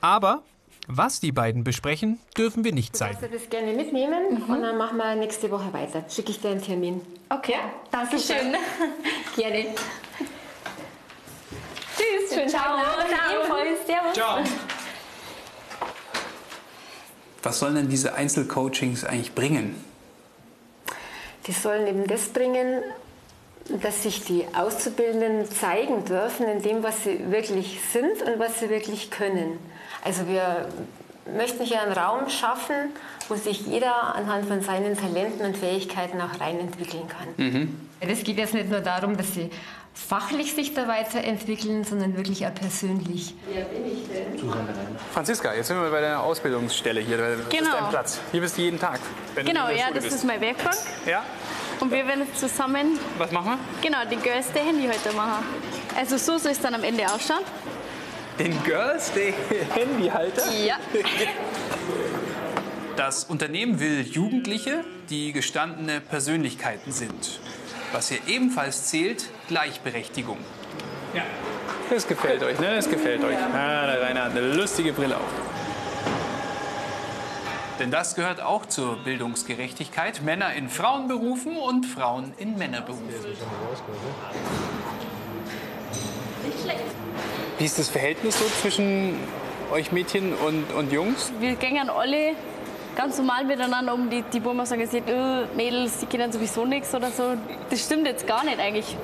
Aber 0.00 0.42
was 0.86 1.20
die 1.20 1.32
beiden 1.32 1.64
besprechen, 1.64 2.18
dürfen 2.36 2.64
wir 2.64 2.72
nicht 2.72 2.94
Du 2.94 2.98
zeigen. 2.98 3.18
darfst 3.20 3.34
das 3.34 3.48
gerne 3.50 3.72
mitnehmen 3.72 4.42
und 4.48 4.62
dann 4.62 4.76
machen 4.76 4.96
wir 4.98 5.14
nächste 5.14 5.50
Woche 5.50 5.72
weiter. 5.72 6.04
Schicke 6.08 6.30
ich 6.30 6.40
dir 6.40 6.50
einen 6.50 6.62
Termin. 6.62 7.00
Okay, 7.30 7.54
danke 7.90 8.18
schön. 8.18 8.54
Gerne. 9.36 9.66
Tschüss, 11.96 12.34
schönen 12.34 12.48
Ciao. 12.48 12.76
Tag. 12.76 13.08
Ciao. 13.08 13.40
Ebenfalls. 13.40 13.86
Servus. 13.86 14.12
Ciao. 14.14 14.38
Was 17.42 17.58
sollen 17.58 17.74
denn 17.74 17.88
diese 17.88 18.14
Einzelcoachings 18.14 19.04
eigentlich 19.04 19.34
bringen? 19.34 19.82
Die 21.46 21.52
sollen 21.52 21.86
eben 21.86 22.06
das 22.06 22.28
bringen, 22.28 22.82
dass 23.82 24.02
sich 24.02 24.24
die 24.24 24.46
Auszubildenden 24.54 25.50
zeigen 25.50 26.04
dürfen 26.04 26.46
in 26.46 26.62
dem, 26.62 26.82
was 26.82 27.04
sie 27.04 27.30
wirklich 27.30 27.80
sind 27.92 28.22
und 28.22 28.38
was 28.38 28.60
sie 28.60 28.70
wirklich 28.70 29.10
können. 29.10 29.58
Also 30.04 30.28
wir 30.28 30.68
möchten 31.36 31.64
hier 31.64 31.80
einen 31.80 31.92
Raum 31.92 32.28
schaffen, 32.28 32.92
wo 33.28 33.34
sich 33.34 33.66
jeder 33.66 34.14
anhand 34.14 34.46
von 34.46 34.60
seinen 34.60 34.96
Talenten 34.96 35.44
und 35.46 35.56
Fähigkeiten 35.56 36.20
auch 36.20 36.38
reinentwickeln 36.40 37.08
kann. 37.08 37.74
Es 38.00 38.22
geht 38.22 38.36
jetzt 38.36 38.52
nicht 38.54 38.68
nur 38.70 38.80
darum, 38.80 39.16
dass 39.16 39.32
sie 39.32 39.50
fachlich 39.94 40.54
sich 40.54 40.74
da 40.74 40.86
weiterentwickeln, 40.88 41.84
sondern 41.84 42.16
wirklich 42.16 42.44
auch 42.46 42.54
persönlich. 42.54 43.34
Wer 43.50 43.64
bin 43.64 43.86
ich 43.86 44.06
denn? 44.08 44.38
Franziska, 45.12 45.54
jetzt 45.54 45.68
sind 45.68 45.80
wir 45.80 45.88
bei 45.90 46.00
deiner 46.02 46.20
Ausbildungsstelle 46.22 47.00
hier. 47.00 47.16
Das 47.16 47.38
ist 47.38 47.48
Genau. 47.50 47.70
dein 47.80 47.88
Platz. 47.90 48.20
Hier 48.32 48.40
bist 48.40 48.58
du 48.58 48.62
jeden 48.62 48.78
Tag. 48.78 48.98
Genau, 49.36 49.68
ja, 49.68 49.84
Schule 49.86 49.94
das 49.94 50.04
bist. 50.04 50.16
ist 50.16 50.24
meine 50.24 50.40
Werkbank. 50.42 50.76
Ja? 51.06 51.22
Und 51.80 51.90
wir 51.92 52.06
werden 52.06 52.26
zusammen, 52.34 52.98
Was 53.18 53.30
machen 53.32 53.52
wir? 53.52 53.58
genau, 53.88 53.98
die 54.10 54.16
Girls 54.16 54.52
Day 54.52 54.64
Handy 54.64 54.86
heute 54.86 55.16
machen. 55.16 55.44
Also 55.96 56.16
so 56.18 56.38
soll 56.38 56.52
es 56.52 56.60
dann 56.60 56.74
am 56.74 56.84
Ende 56.84 57.04
ausschauen. 57.06 57.42
Den 58.38 58.64
Girls 58.64 59.12
Day 59.12 59.32
Handyhalter? 59.74 60.42
Ja. 60.52 60.76
Das 62.96 63.24
Unternehmen 63.24 63.78
will 63.78 64.02
Jugendliche, 64.02 64.84
die 65.08 65.32
gestandene 65.32 66.00
Persönlichkeiten 66.00 66.90
sind. 66.90 67.38
Was 67.92 68.08
hier 68.08 68.18
ebenfalls 68.26 68.86
zählt, 68.86 69.26
Gleichberechtigung. 69.46 70.38
Ja. 71.14 71.22
Das 71.90 72.08
gefällt 72.08 72.42
euch, 72.42 72.58
ne? 72.58 72.74
Das 72.74 72.90
gefällt 72.90 73.22
euch. 73.22 73.36
Ah, 73.36 73.86
der 73.86 74.02
Rainer 74.02 74.24
hat 74.24 74.32
eine 74.32 74.52
lustige 74.52 74.92
Brille 74.92 75.16
auf. 75.16 75.22
Denn 77.78 77.92
das 77.92 78.16
gehört 78.16 78.40
auch 78.40 78.66
zur 78.66 78.96
Bildungsgerechtigkeit. 79.04 80.22
Männer 80.22 80.54
in 80.54 80.68
Frauenberufen 80.68 81.56
und 81.56 81.86
Frauen 81.86 82.32
in 82.38 82.56
Männerberufen. 82.58 83.08
Wie 87.58 87.64
ist 87.64 87.78
das 87.78 87.88
Verhältnis 87.88 88.38
so 88.38 88.44
zwischen 88.60 89.16
euch 89.72 89.92
Mädchen 89.92 90.34
und, 90.34 90.72
und 90.72 90.92
Jungs? 90.92 91.32
Wir 91.38 91.54
gehen 91.54 91.88
alle 91.88 92.34
ganz 92.96 93.18
normal 93.18 93.44
miteinander 93.44 93.94
um. 93.94 94.10
Die, 94.10 94.22
die 94.22 94.40
Burma 94.40 94.66
sagen 94.66 94.80
jetzt, 94.80 94.94
äh, 94.94 95.00
Mädels, 95.56 95.98
die 95.98 96.06
können 96.06 96.32
sowieso 96.32 96.64
nichts 96.64 96.94
oder 96.94 97.10
so. 97.10 97.34
Das 97.70 97.80
stimmt 97.80 98.06
jetzt 98.06 98.26
gar 98.26 98.44
nicht 98.44 98.58
eigentlich. 98.58 98.96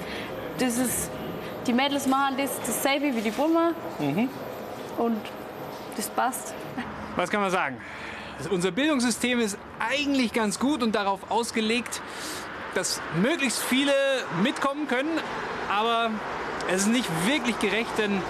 Das 0.58 0.76
ist, 0.78 1.10
die 1.66 1.72
Mädels 1.72 2.06
machen 2.06 2.36
das 2.38 2.50
dasselbe 2.66 3.14
wie 3.14 3.20
die 3.20 3.30
Burma 3.30 3.72
Mhm. 3.98 4.28
und 4.98 5.20
das 5.96 6.08
passt. 6.08 6.54
Was 7.16 7.30
kann 7.30 7.40
man 7.40 7.50
sagen? 7.50 7.78
Unser 8.50 8.70
Bildungssystem 8.70 9.38
ist 9.40 9.58
eigentlich 9.78 10.32
ganz 10.32 10.58
gut 10.58 10.82
und 10.82 10.94
darauf 10.94 11.30
ausgelegt, 11.30 12.00
dass 12.74 13.00
möglichst 13.20 13.60
viele 13.62 13.92
mitkommen 14.42 14.88
können. 14.88 15.10
Aber 15.70 16.10
es 16.72 16.82
ist 16.82 16.88
nicht 16.88 17.08
wirklich 17.26 17.58
gerecht, 17.58 17.90
denn 17.98 18.22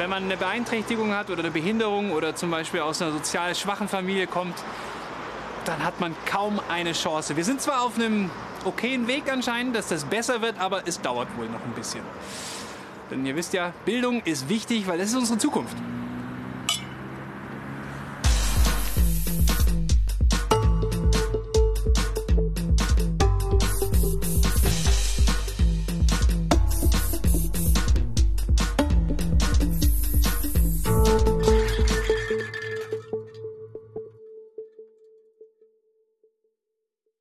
wenn 0.00 0.08
man 0.08 0.24
eine 0.24 0.38
Beeinträchtigung 0.38 1.12
hat 1.12 1.28
oder 1.28 1.40
eine 1.40 1.50
Behinderung 1.50 2.12
oder 2.12 2.34
zum 2.34 2.50
Beispiel 2.50 2.80
aus 2.80 3.02
einer 3.02 3.12
sozial 3.12 3.54
schwachen 3.54 3.86
Familie 3.86 4.26
kommt, 4.26 4.54
dann 5.66 5.84
hat 5.84 6.00
man 6.00 6.14
kaum 6.24 6.58
eine 6.70 6.92
Chance. 6.92 7.36
Wir 7.36 7.44
sind 7.44 7.60
zwar 7.60 7.82
auf 7.82 7.96
einem 7.96 8.30
okayen 8.64 9.08
Weg 9.08 9.30
anscheinend, 9.30 9.76
dass 9.76 9.88
das 9.88 10.06
besser 10.06 10.40
wird, 10.40 10.58
aber 10.58 10.88
es 10.88 11.02
dauert 11.02 11.28
wohl 11.36 11.50
noch 11.50 11.62
ein 11.62 11.72
bisschen. 11.74 12.00
Denn 13.10 13.26
ihr 13.26 13.36
wisst 13.36 13.52
ja, 13.52 13.74
Bildung 13.84 14.22
ist 14.22 14.48
wichtig, 14.48 14.86
weil 14.86 14.96
das 14.96 15.10
ist 15.10 15.16
unsere 15.16 15.38
Zukunft. 15.38 15.76